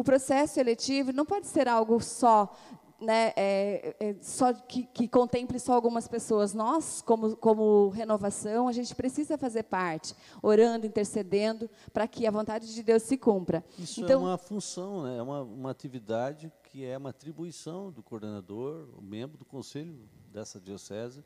[0.00, 2.56] O processo eletivo não pode ser algo só
[2.98, 6.54] né, é, é, só que, que, contemple só algumas pessoas.
[6.54, 12.74] Nós, como, como renovação, a gente precisa fazer parte, orando, intercedendo, para que a vontade
[12.74, 13.62] de Deus se cumpra.
[13.78, 18.02] Isso então, é uma função, né, é uma, uma atividade que é uma atribuição do
[18.02, 21.22] coordenador, o membro do conselho dessa diocese,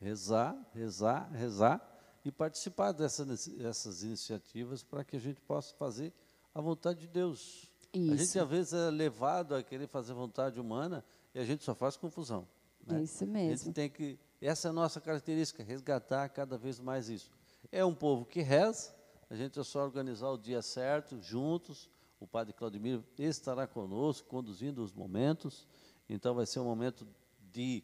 [0.00, 1.94] rezar, rezar, rezar
[2.24, 6.10] e participar dessas, dessas iniciativas para que a gente possa fazer
[6.54, 7.73] a vontade de Deus.
[7.94, 8.12] Isso.
[8.12, 11.74] A gente às vezes é levado a querer fazer vontade humana e a gente só
[11.74, 12.46] faz confusão.
[12.86, 13.02] Né?
[13.02, 13.52] Isso mesmo.
[13.52, 17.30] A gente tem que, essa é a nossa característica, resgatar cada vez mais isso.
[17.72, 18.94] É um povo que reza,
[19.30, 21.88] a gente é só organizar o dia certo, juntos.
[22.20, 25.66] O padre Claudemir estará conosco, conduzindo os momentos.
[26.08, 27.06] Então vai ser um momento
[27.52, 27.82] de,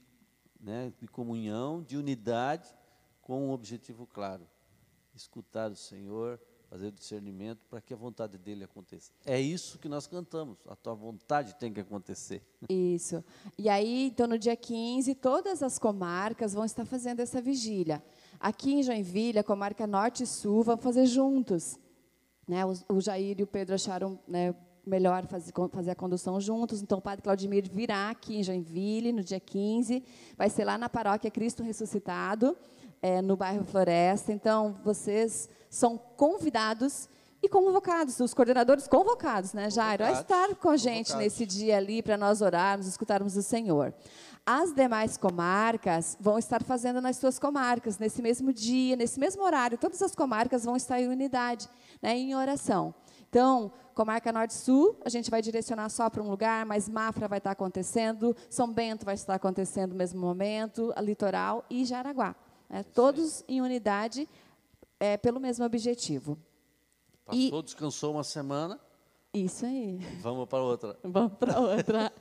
[0.61, 2.69] né, de comunhão, de unidade,
[3.23, 4.47] com um objetivo claro:
[5.15, 6.41] escutar o Senhor,
[6.71, 9.11] fazer discernimento para que a vontade dele aconteça.
[9.27, 12.43] É isso que nós cantamos, a tua vontade tem que acontecer.
[12.71, 13.25] Isso.
[13.59, 18.01] E aí, então, no dia 15, todas as comarcas vão estar fazendo essa vigília.
[18.39, 21.77] Aqui em Joinville, a comarca Norte e Sul vão fazer juntos.
[22.47, 22.65] Né?
[22.65, 24.55] O, o Jair e o Pedro acharam né,
[24.87, 26.83] melhor fazer, fazer a condução juntos.
[26.83, 30.05] Então, o Padre Claudimir virá aqui em Joinville, no dia 15.
[30.37, 32.57] Vai ser lá na paróquia Cristo Ressuscitado,
[33.03, 34.33] é, no bairro Floresta.
[34.33, 37.09] Então, vocês são convidados
[37.43, 42.03] e convocados, os coordenadores convocados, né, Jairo, a estar com a gente nesse dia ali
[42.03, 43.95] para nós orarmos, escutarmos o Senhor.
[44.45, 49.79] As demais comarcas vão estar fazendo nas suas comarcas, nesse mesmo dia, nesse mesmo horário.
[49.79, 51.67] Todas as comarcas vão estar em unidade,
[52.03, 52.95] né, em oração.
[53.31, 57.53] Então, comarca Norte-Sul, a gente vai direcionar só para um lugar, mas Mafra vai estar
[57.53, 62.35] acontecendo, São Bento vai estar acontecendo no mesmo momento, a Litoral e Jaraguá.
[62.71, 64.29] Né, todos em unidade,
[65.01, 66.39] é, pelo mesmo objetivo.
[67.27, 68.81] Passou, e, descansou uma semana,
[69.33, 69.99] Isso aí.
[70.21, 70.99] Vamos para outra.
[71.05, 72.13] Vamos para outra.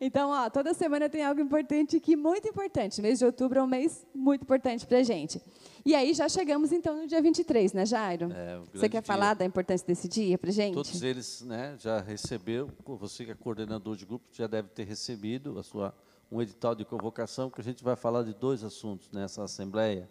[0.00, 3.00] Então, ó, toda semana tem algo importante aqui, muito importante.
[3.00, 5.42] O mês de outubro é um mês muito importante para a gente.
[5.84, 8.32] E aí já chegamos, então, no dia 23, né, Jairo?
[8.32, 9.02] É, um Você quer dia.
[9.02, 10.74] falar da importância desse dia para gente?
[10.74, 15.58] Todos eles né, já receberam, você que é coordenador de grupo, já deve ter recebido
[15.58, 15.94] a sua,
[16.30, 20.08] um edital de convocação, que a gente vai falar de dois assuntos nessa Assembleia.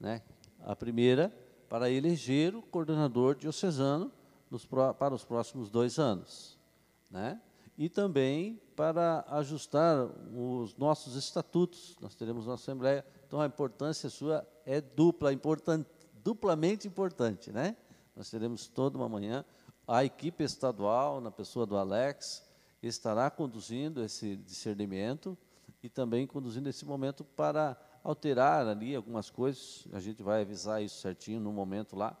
[0.00, 0.20] Né?
[0.64, 1.32] A primeira,
[1.68, 4.10] para eleger o coordenador diocesano
[4.50, 6.58] nos, para os próximos dois anos.
[7.10, 7.40] Né?
[7.78, 10.04] E também para ajustar
[10.34, 11.96] os nossos estatutos.
[12.00, 15.86] Nós teremos uma Assembleia, então a importância sua é dupla, importan-
[16.24, 17.52] duplamente importante.
[17.52, 17.76] Né?
[18.16, 19.44] Nós teremos toda uma manhã.
[19.86, 22.42] A equipe estadual, na pessoa do Alex,
[22.82, 25.38] estará conduzindo esse discernimento
[25.82, 29.86] e também conduzindo esse momento para alterar ali algumas coisas.
[29.92, 32.16] A gente vai avisar isso certinho no momento lá,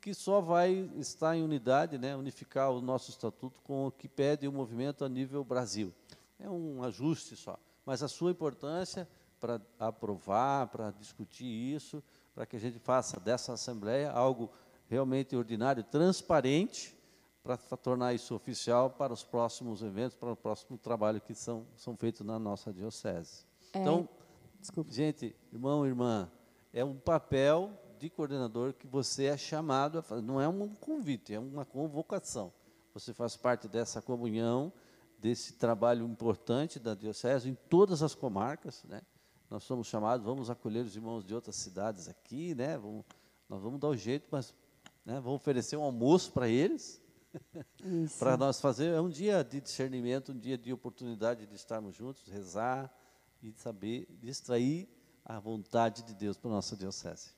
[0.00, 4.46] que só vai estar em unidade, né, unificar o nosso estatuto com o que pede
[4.46, 5.94] o movimento a nível Brasil.
[6.38, 9.08] É um ajuste só, mas a sua importância
[9.40, 12.02] para aprovar, para discutir isso,
[12.34, 14.50] para que a gente faça dessa assembleia algo
[14.88, 16.93] realmente ordinário, transparente,
[17.44, 21.94] para tornar isso oficial para os próximos eventos, para o próximo trabalho que são, são
[21.94, 23.44] feitos na nossa diocese.
[23.68, 24.08] Então,
[24.58, 24.90] Desculpa.
[24.90, 26.32] gente, irmão, irmã,
[26.72, 30.22] é um papel de coordenador que você é chamado a fazer.
[30.22, 32.50] Não é um convite, é uma convocação.
[32.94, 34.72] Você faz parte dessa comunhão,
[35.18, 39.02] desse trabalho importante da diocese em todas as comarcas, né?
[39.50, 42.78] Nós somos chamados, vamos acolher os irmãos de outras cidades aqui, né?
[42.78, 43.04] Vamos,
[43.50, 44.54] nós vamos dar o jeito, mas
[45.04, 47.03] né, vamos oferecer um almoço para eles.
[48.18, 48.94] Para nós fazer.
[48.94, 52.92] É um dia de discernimento, um dia de oportunidade de estarmos juntos, rezar
[53.42, 54.88] e saber distrair
[55.24, 57.30] a vontade de Deus para a nossa diocese.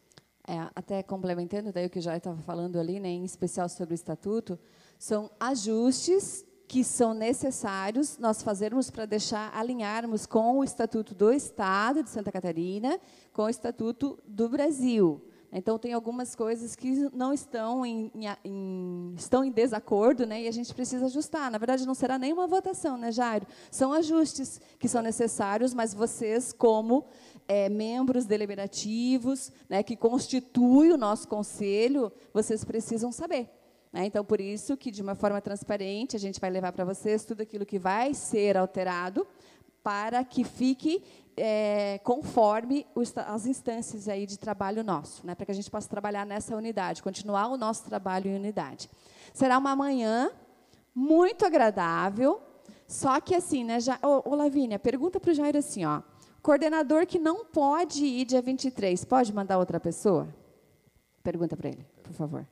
[0.47, 3.97] É, até complementando daí o que Jair estava falando ali, né, em especial sobre o
[3.97, 4.59] estatuto,
[4.99, 12.03] são ajustes que são necessários nós fazermos para deixar alinharmos com o estatuto do Estado
[12.03, 13.01] de Santa Catarina,
[13.33, 15.23] com o estatuto do Brasil.
[15.53, 20.43] Então tem algumas coisas que não estão em, em- em- estão em desacordo, né?
[20.43, 21.51] E a gente precisa ajustar.
[21.51, 23.47] Na verdade, não será nenhuma votação, né, Jairo?
[23.71, 27.05] São ajustes que são necessários, mas vocês, como
[27.49, 33.49] eh, membros deliberativos, né, que constituem o nosso conselho, vocês precisam saber.
[33.93, 34.05] né?
[34.05, 37.41] Então, por isso que, de uma forma transparente, a gente vai levar para vocês tudo
[37.43, 39.27] aquilo que vai ser alterado
[39.87, 41.01] para que fique
[41.37, 45.71] eh, conforme o esta- as instâncias aí de trabalho nosso, né, para que a gente
[45.71, 48.91] possa trabalhar nessa unidade, continuar o nosso trabalho em unidade.
[49.33, 50.33] Será uma manhã
[50.93, 52.41] muito agradável,
[52.89, 56.03] só que assim, né, já, ô, ô Lavínia, pergunta para o Jair assim, ó,
[56.43, 60.27] coordenador que não pode ir dia 23, pode mandar outra pessoa?
[61.23, 62.45] Pergunta para ele, por favor.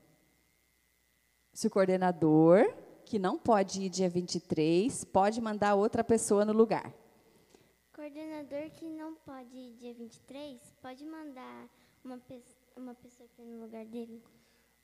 [1.53, 2.73] Se o coordenador
[3.05, 6.93] que não pode ir dia 23, pode mandar outra pessoa no lugar.
[7.95, 11.69] Coordenador que não pode ir dia 23, pode mandar
[12.05, 14.21] uma, pes- uma pessoa para ir no lugar dele?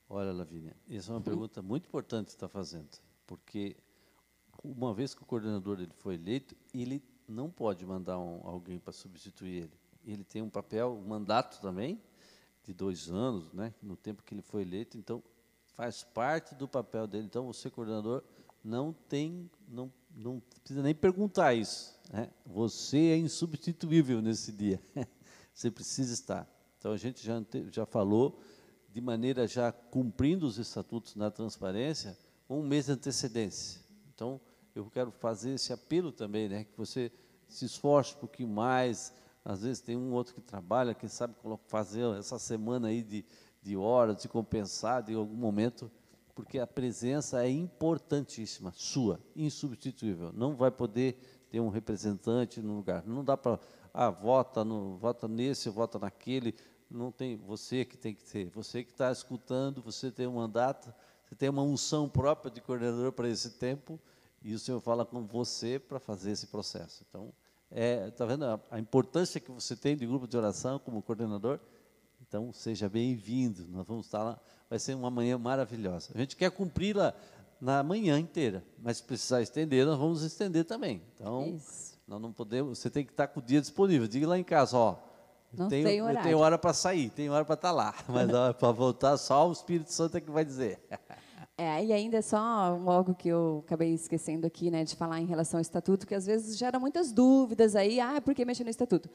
[0.09, 2.89] Olha, Lavínia, essa é uma pergunta muito importante que está fazendo,
[3.27, 3.75] porque
[4.63, 8.93] uma vez que o coordenador ele foi eleito, ele não pode mandar um- alguém para
[8.93, 9.79] substituir ele.
[10.05, 12.01] Ele tem um papel, um mandato também,
[12.63, 15.21] de dois anos, né, no tempo que ele foi eleito, então
[15.75, 17.25] faz parte do papel dele.
[17.25, 18.23] Então, você, coordenador,
[18.63, 21.99] não tem, não, não precisa nem perguntar isso.
[22.11, 22.29] Né?
[22.45, 24.81] Você é insubstituível nesse dia.
[25.53, 26.47] você precisa estar.
[26.77, 28.39] Então, a gente já, já falou
[28.89, 32.17] de maneira já cumprindo os estatutos na transparência,
[32.49, 33.81] um mês de antecedência.
[34.13, 34.41] Então,
[34.75, 37.11] eu quero fazer esse apelo também, né, que você
[37.47, 39.13] se esforce um pouquinho mais.
[39.43, 41.35] Às vezes tem um outro que trabalha, quem sabe
[41.67, 43.25] fazer essa semana aí de,
[43.61, 45.91] de horas, de compensar de algum momento,
[46.33, 50.31] porque a presença é importantíssima, sua, insubstituível.
[50.33, 51.17] Não vai poder
[51.49, 53.05] ter um representante no lugar.
[53.05, 53.59] Não dá para,
[53.93, 56.55] ah, vota, no, vota nesse, vota naquele.
[56.89, 58.49] Não tem você que tem que ter.
[58.49, 60.93] Você que está escutando, você tem um mandato,
[61.23, 63.99] você tem uma unção própria de coordenador para esse tempo,
[64.41, 67.05] e o Senhor fala com você para fazer esse processo.
[67.07, 67.33] Então,
[67.69, 71.59] é, tá vendo a, a importância que você tem de grupo de oração como coordenador?
[72.31, 73.67] Então, seja bem-vindo.
[73.67, 74.39] Nós vamos estar lá.
[74.69, 76.11] Vai ser uma manhã maravilhosa.
[76.15, 77.13] A gente quer cumpri-la
[77.59, 81.01] na manhã inteira, mas se precisar estender, nós vamos estender também.
[81.13, 81.99] Então, Isso.
[82.07, 82.79] nós não podemos.
[82.79, 84.07] Você tem que estar com o dia disponível.
[84.07, 84.95] Diga lá em casa, ó.
[85.51, 86.23] Não tenho, tem eu horário.
[86.23, 89.91] tenho hora para sair, tenho hora para estar lá, mas para voltar só o Espírito
[89.91, 90.79] Santo é que vai dizer.
[91.57, 95.27] É, e ainda é só algo que eu acabei esquecendo aqui, né, de falar em
[95.27, 98.71] relação ao estatuto, que às vezes gera muitas dúvidas aí, ah, por que mexer no
[98.71, 99.07] estatuto?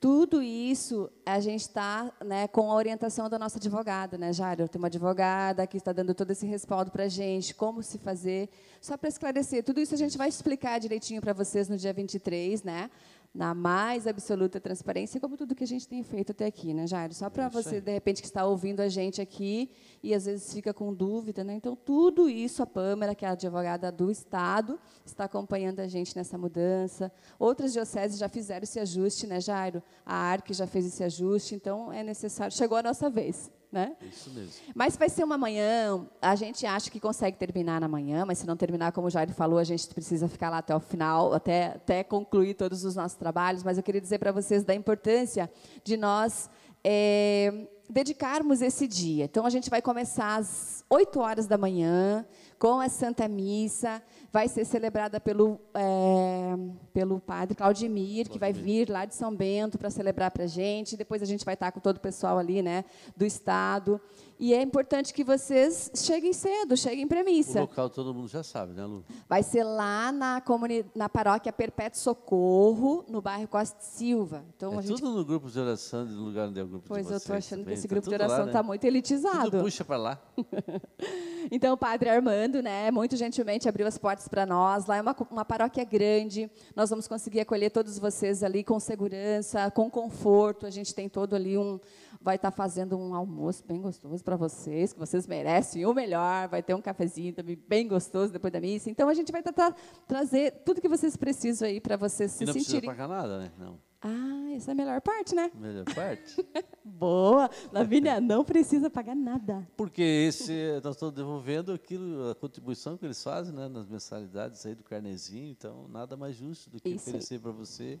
[0.00, 4.66] Tudo isso a gente está né, com a orientação da nossa advogada, né, Jário?
[4.66, 8.48] Tem uma advogada que está dando todo esse respaldo para a gente, como se fazer.
[8.80, 12.62] Só para esclarecer, tudo isso a gente vai explicar direitinho para vocês no dia 23,
[12.62, 12.90] né?
[13.32, 17.14] Na mais absoluta transparência, como tudo que a gente tem feito até aqui, né, Jairo?
[17.14, 19.70] Só para você, de repente, que está ouvindo a gente aqui
[20.02, 21.54] e às vezes fica com dúvida, né?
[21.54, 26.16] Então, tudo isso, a Pâmela, que é a advogada do Estado, está acompanhando a gente
[26.16, 27.12] nessa mudança.
[27.38, 29.82] Outras dioceses já fizeram esse ajuste, né, Jairo?
[30.04, 32.54] A ARC já fez esse ajuste, então é necessário.
[32.54, 33.96] Chegou a nossa vez né?
[34.02, 34.52] Isso mesmo.
[34.74, 38.46] Mas vai ser uma manhã, a gente acha que consegue terminar na manhã, mas se
[38.46, 41.66] não terminar, como o Jair falou, a gente precisa ficar lá até o final, até,
[41.76, 43.62] até concluir todos os nossos trabalhos.
[43.62, 45.50] Mas eu queria dizer para vocês da importância
[45.84, 46.50] de nós
[46.82, 49.24] é, dedicarmos esse dia.
[49.24, 52.26] Então, a gente vai começar às 8 horas da manhã,
[52.60, 56.54] com a Santa Missa, vai ser celebrada pelo, é,
[56.92, 60.94] pelo padre Claudimir, que vai vir lá de São Bento para celebrar para a gente.
[60.94, 62.84] Depois a gente vai estar com todo o pessoal ali né,
[63.16, 63.98] do Estado.
[64.42, 67.58] E é importante que vocês cheguem cedo, cheguem para a missa.
[67.58, 69.04] O local todo mundo já sabe, né, Lu?
[69.28, 74.42] Vai ser lá na, comuni na paróquia Perpétuo Socorro, no bairro Costa Silva.
[74.56, 74.98] Então, é a gente...
[74.98, 77.08] tudo no grupo de oração, no lugar onde é o grupo pois de.
[77.08, 77.74] Pois eu estou achando também.
[77.74, 78.66] que esse tá grupo de oração está né?
[78.66, 79.50] muito elitizado.
[79.50, 80.22] Tudo puxa para lá.
[81.52, 84.86] então, o padre Armando, né, muito gentilmente abriu as portas para nós.
[84.86, 86.50] Lá é uma, uma paróquia grande.
[86.74, 90.66] Nós vamos conseguir acolher todos vocês ali com segurança, com conforto.
[90.66, 91.78] A gente tem todo ali um
[92.20, 96.62] vai estar fazendo um almoço bem gostoso para vocês, que vocês merecem o melhor, vai
[96.62, 98.90] ter um cafezinho também bem gostoso depois da missa.
[98.90, 99.74] Então a gente vai tentar
[100.06, 102.82] trazer tudo que vocês precisam aí para vocês se e não sentirem.
[102.86, 103.52] Não precisa pagar nada, né?
[103.58, 103.89] Não.
[104.02, 105.50] Ah, essa é a melhor parte, né?
[105.54, 106.36] Melhor parte.
[106.82, 107.50] Boa.
[107.70, 109.68] Lavínia, não precisa pagar nada.
[109.76, 114.74] Porque esse, nós estamos devolvendo aquilo, a contribuição que eles fazem né, nas mensalidades aí
[114.74, 117.10] do carnezinho, então nada mais justo do que Isso.
[117.10, 118.00] oferecer para você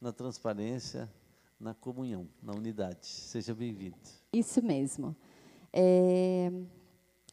[0.00, 1.10] na transparência,
[1.58, 3.06] na comunhão, na unidade.
[3.06, 3.96] Seja bem-vindo.
[4.32, 5.16] Isso mesmo.
[5.72, 6.52] É,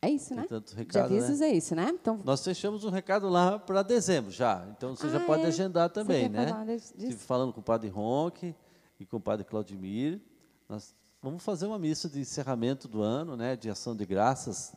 [0.02, 0.46] é isso, né?
[0.48, 1.48] Tanto recado, de avisos né?
[1.48, 1.90] é isso, né?
[1.90, 4.66] Então, Nós fechamos um recado lá para dezembro já.
[4.78, 5.48] Então você ah, já pode é?
[5.48, 6.76] agendar também, né?
[6.76, 8.56] Estive falando com o padre Ronque
[8.98, 10.22] e com o padre Claudimir.
[10.70, 13.58] Nós vamos fazer uma missa de encerramento do ano, né?
[13.58, 14.74] De ação de graças.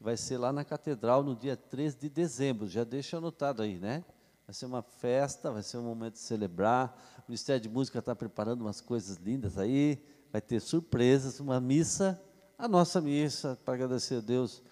[0.00, 2.68] Vai ser lá na catedral no dia 13 de dezembro.
[2.68, 4.04] Já deixa anotado aí, né?
[4.46, 6.96] Vai ser uma festa, vai ser um momento de celebrar.
[7.18, 10.00] O Ministério de Música está preparando umas coisas lindas aí.
[10.32, 12.22] Vai ter surpresas, uma missa,
[12.60, 14.62] a nossa missa, para agradecer a Deus.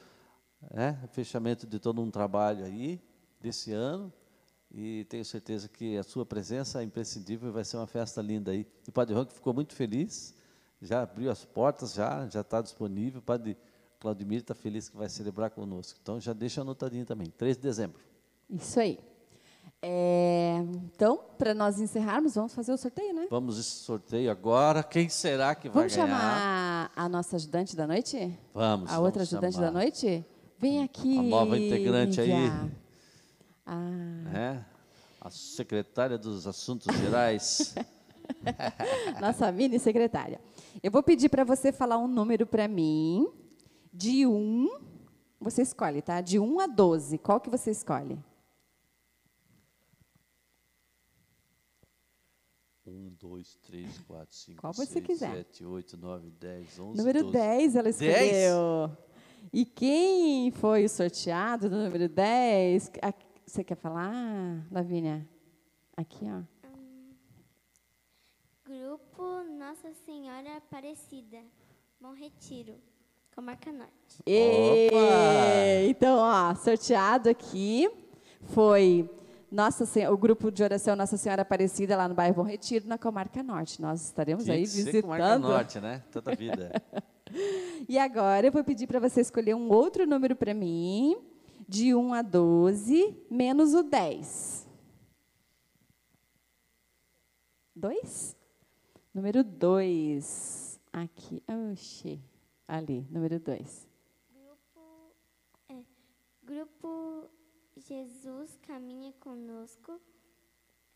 [0.73, 3.01] É, fechamento de todo um trabalho aí,
[3.41, 4.13] desse ano.
[4.71, 8.67] E tenho certeza que a sua presença é imprescindível, vai ser uma festa linda aí.
[8.87, 10.35] E o Padre Ronco ficou muito feliz,
[10.83, 13.21] já abriu as portas, já já está disponível.
[13.21, 13.57] O Padre
[13.99, 15.99] Claudimir está feliz que vai celebrar conosco.
[16.03, 18.03] Então já deixa anotadinho também, 3 de dezembro.
[18.51, 19.01] Isso aí.
[19.81, 20.57] É,
[20.93, 23.29] então, para nós encerrarmos, vamos fazer o sorteio, né?
[23.31, 24.83] Vamos esse sorteio agora.
[24.83, 26.07] Quem será que vai vamos ganhar?
[26.07, 28.39] Vamos chamar a nossa ajudante da noite?
[28.53, 28.89] Vamos.
[28.91, 29.67] A vamos outra ajudante chamar.
[29.67, 30.25] da noite?
[30.59, 31.19] Vem aqui.
[31.19, 32.33] A nova integrante aí.
[33.65, 34.35] Ah.
[34.35, 34.65] É?
[35.21, 37.75] A secretária dos Assuntos Gerais.
[39.21, 40.41] nossa mini secretária.
[40.83, 43.29] Eu vou pedir para você falar um número para mim,
[43.93, 44.81] de 1, um,
[45.41, 46.21] você escolhe, tá?
[46.21, 47.19] De 1 um a 12.
[47.19, 48.19] Qual que você escolhe?
[52.89, 55.37] 1, 2, 3, 4, 5, Qual 6, você quiser.
[55.37, 57.33] 7, 8, 9, 10, 11, Número 12.
[57.33, 58.89] 10 ela escolheu.
[58.89, 59.09] 10?
[59.53, 62.91] E quem foi o sorteado do número 10?
[63.47, 65.27] Você quer falar, Lavínia?
[65.97, 66.43] Aqui, ó.
[68.65, 69.23] Grupo
[69.59, 71.39] Nossa Senhora Aparecida,
[72.01, 72.75] Bom Retiro,
[73.35, 74.23] Comarca Norte.
[74.27, 74.91] E,
[75.89, 77.91] então, ó, sorteado aqui
[78.43, 79.09] foi
[79.51, 82.99] nossa Senhora, o grupo de oração Nossa Senhora Aparecida, lá no bairro Bom Retiro, na
[82.99, 83.81] Comarca Norte.
[83.81, 84.93] Nós estaremos Tinha aí que visitando.
[84.93, 86.03] Ser Comarca Norte, né?
[86.13, 86.71] Toda vida.
[87.89, 91.17] e agora eu vou pedir para você escolher um outro número para mim,
[91.67, 94.69] de 1 a 12, menos o 10.
[97.75, 98.37] 2?
[99.15, 100.81] Número 2.
[100.93, 101.43] Aqui.
[101.73, 102.21] Oxi.
[102.67, 103.89] Ali, número 2.
[104.31, 105.13] Grupo,
[105.71, 105.77] é,
[106.43, 107.31] grupo
[107.79, 110.01] Jesus caminha conosco.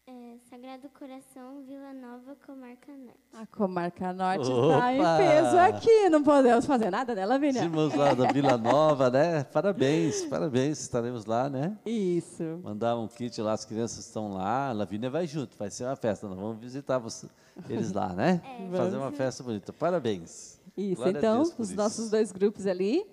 [0.05, 3.21] É, Sagrado Coração, Vila Nova, Comarca Norte.
[3.35, 7.63] A Comarca Norte está em peso aqui, não podemos fazer nada dela, Lavínia.
[7.63, 9.45] Irmãos lá da Vila Nova, né?
[9.45, 11.79] Parabéns, parabéns, estaremos lá, né?
[11.87, 12.43] Isso.
[12.65, 15.95] Mandar um kit lá, as crianças estão lá, a Lavínia vai junto, vai ser uma
[15.95, 17.29] festa, nós vamos visitar você,
[17.69, 18.43] eles lá, né?
[18.45, 18.77] É.
[18.77, 20.61] Fazer uma festa bonita, parabéns.
[20.77, 23.07] Isso, Glória então, os nossos dois grupos ali,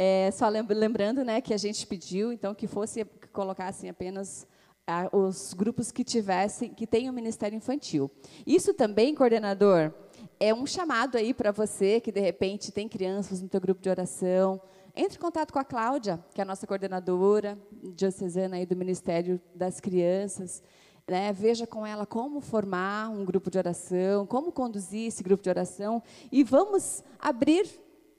[0.00, 4.46] É, só lembrando né, que a gente pediu então que fosse que colocassem apenas
[4.86, 8.08] ah, os grupos que tivessem, que tenham ministério infantil.
[8.46, 9.92] Isso também, coordenador,
[10.38, 13.90] é um chamado aí para você que de repente tem crianças no teu grupo de
[13.90, 14.60] oração.
[14.94, 17.58] Entre em contato com a Cláudia, que é a nossa coordenadora
[17.96, 20.62] diocesana aí do Ministério das Crianças.
[21.08, 25.48] Né, veja com ela como formar um grupo de oração, como conduzir esse grupo de
[25.48, 26.00] oração
[26.30, 27.66] e vamos abrir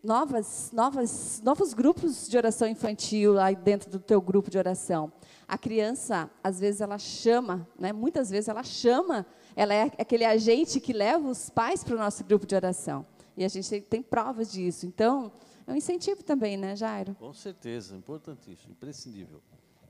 [0.04, 5.12] novas, novas, novos grupos de oração infantil lá dentro do teu grupo de oração.
[5.48, 10.80] A criança, às vezes, ela chama, né, muitas vezes ela chama, ela é aquele agente
[10.80, 13.06] que leva os pais para o nosso grupo de oração.
[13.36, 14.86] E a gente tem, tem provas disso.
[14.86, 15.32] Então,
[15.66, 17.16] é um incentivo também, né, Jairo?
[17.16, 19.42] Com certeza, importantíssimo, imprescindível.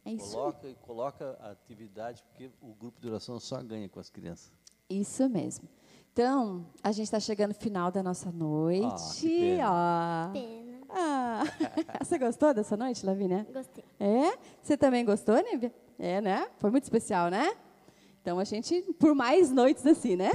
[0.05, 0.31] É isso.
[0.31, 4.51] Coloca, coloca a atividade, porque o grupo de oração só ganha com as crianças.
[4.89, 5.67] Isso mesmo.
[6.19, 8.83] Então, a gente está chegando no final da nossa noite.
[8.83, 9.71] Ah, que pena.
[9.71, 10.33] ó.
[10.33, 10.79] Pena.
[10.89, 11.43] Ah,
[12.03, 13.47] você gostou dessa noite, Lavínia?
[13.53, 13.85] Gostei.
[13.97, 14.37] É?
[14.61, 15.73] Você também gostou, Nívia?
[15.97, 16.49] É, né?
[16.57, 17.55] Foi muito especial, né?
[18.21, 20.31] Então, a gente, por mais noites assim, né?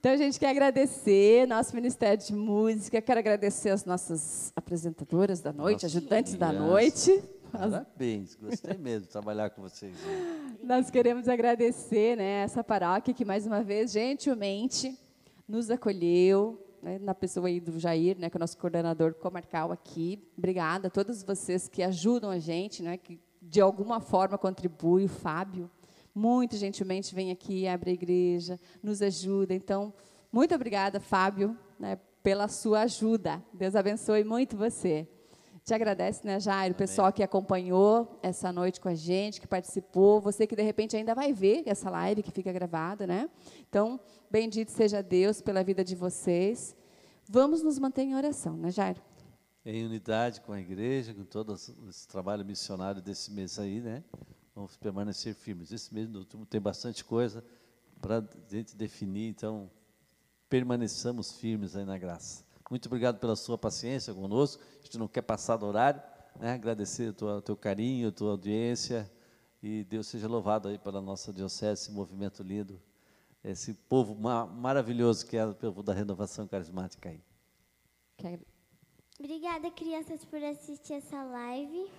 [0.00, 5.52] Então, a gente quer agradecer nosso Ministério de Música, quero agradecer as nossas apresentadoras da
[5.52, 7.22] noite, Nossa, ajudantes da noite.
[7.58, 9.94] Parabéns, gostei mesmo de trabalhar com vocês.
[10.62, 14.98] Nós queremos agradecer né, essa paróquia que, mais uma vez, gentilmente
[15.48, 19.70] nos acolheu, né, na pessoa aí do Jair, né, que é o nosso coordenador comarcal
[19.70, 20.20] aqui.
[20.36, 25.06] Obrigada a todos vocês que ajudam a gente, né, que de alguma forma contribuem.
[25.06, 25.70] O Fábio,
[26.12, 29.54] muito gentilmente, vem aqui, abre a igreja, nos ajuda.
[29.54, 29.94] Então,
[30.32, 33.40] muito obrigada, Fábio, né, pela sua ajuda.
[33.52, 35.06] Deus abençoe muito você.
[35.64, 40.20] Te agradece, né, Jairo, o pessoal que acompanhou essa noite com a gente, que participou,
[40.20, 43.30] você que de repente ainda vai ver essa live que fica gravada, né?
[43.66, 43.98] Então,
[44.30, 46.76] bendito seja Deus pela vida de vocês.
[47.26, 49.00] Vamos nos manter em oração, né, Jairo?
[49.64, 54.04] Em unidade com a igreja, com todo esse trabalho missionário desse mês aí, né?
[54.54, 55.72] Vamos permanecer firmes.
[55.72, 57.42] Esse mês no último tem bastante coisa
[58.02, 59.70] para a gente definir, então
[60.46, 62.43] permaneçamos firmes aí na graça.
[62.70, 64.62] Muito obrigado pela sua paciência conosco.
[64.80, 66.02] A gente não quer passar do horário,
[66.40, 66.52] né?
[66.54, 69.10] Agradecer o teu carinho, a tua audiência
[69.62, 72.80] e Deus seja louvado aí pela nossa diocese, esse movimento lindo,
[73.42, 77.20] esse povo ma- maravilhoso que é o povo da renovação carismática aí.
[79.18, 81.90] Obrigada, crianças, por assistir essa live,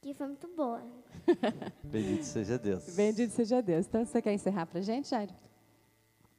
[0.00, 0.82] que foi muito boa.
[1.84, 2.84] Bendito seja Deus.
[2.94, 3.86] Bendito seja Deus.
[3.86, 5.34] Então, você quer encerrar para a gente, Jairo?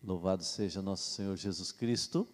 [0.04, 2.28] Louvado seja nosso Senhor Jesus Cristo.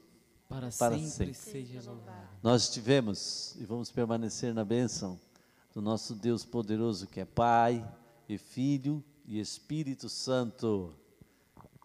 [0.52, 1.34] Para, Para sempre, sempre.
[1.34, 2.28] seja louvado.
[2.44, 5.18] Nós estivemos e vamos permanecer na bênção
[5.74, 7.90] do nosso Deus poderoso, que é Pai
[8.28, 10.94] e Filho e Espírito Santo.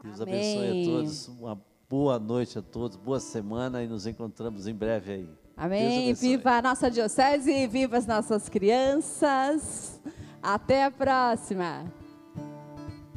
[0.02, 0.34] Deus Amém.
[0.34, 1.28] abençoe a todos.
[1.28, 5.30] Uma boa noite a todos, boa semana e nos encontramos em breve aí.
[5.56, 6.12] Amém.
[6.12, 10.01] Viva a nossa diocese, viva as nossas crianças.
[10.43, 11.86] Até a próxima.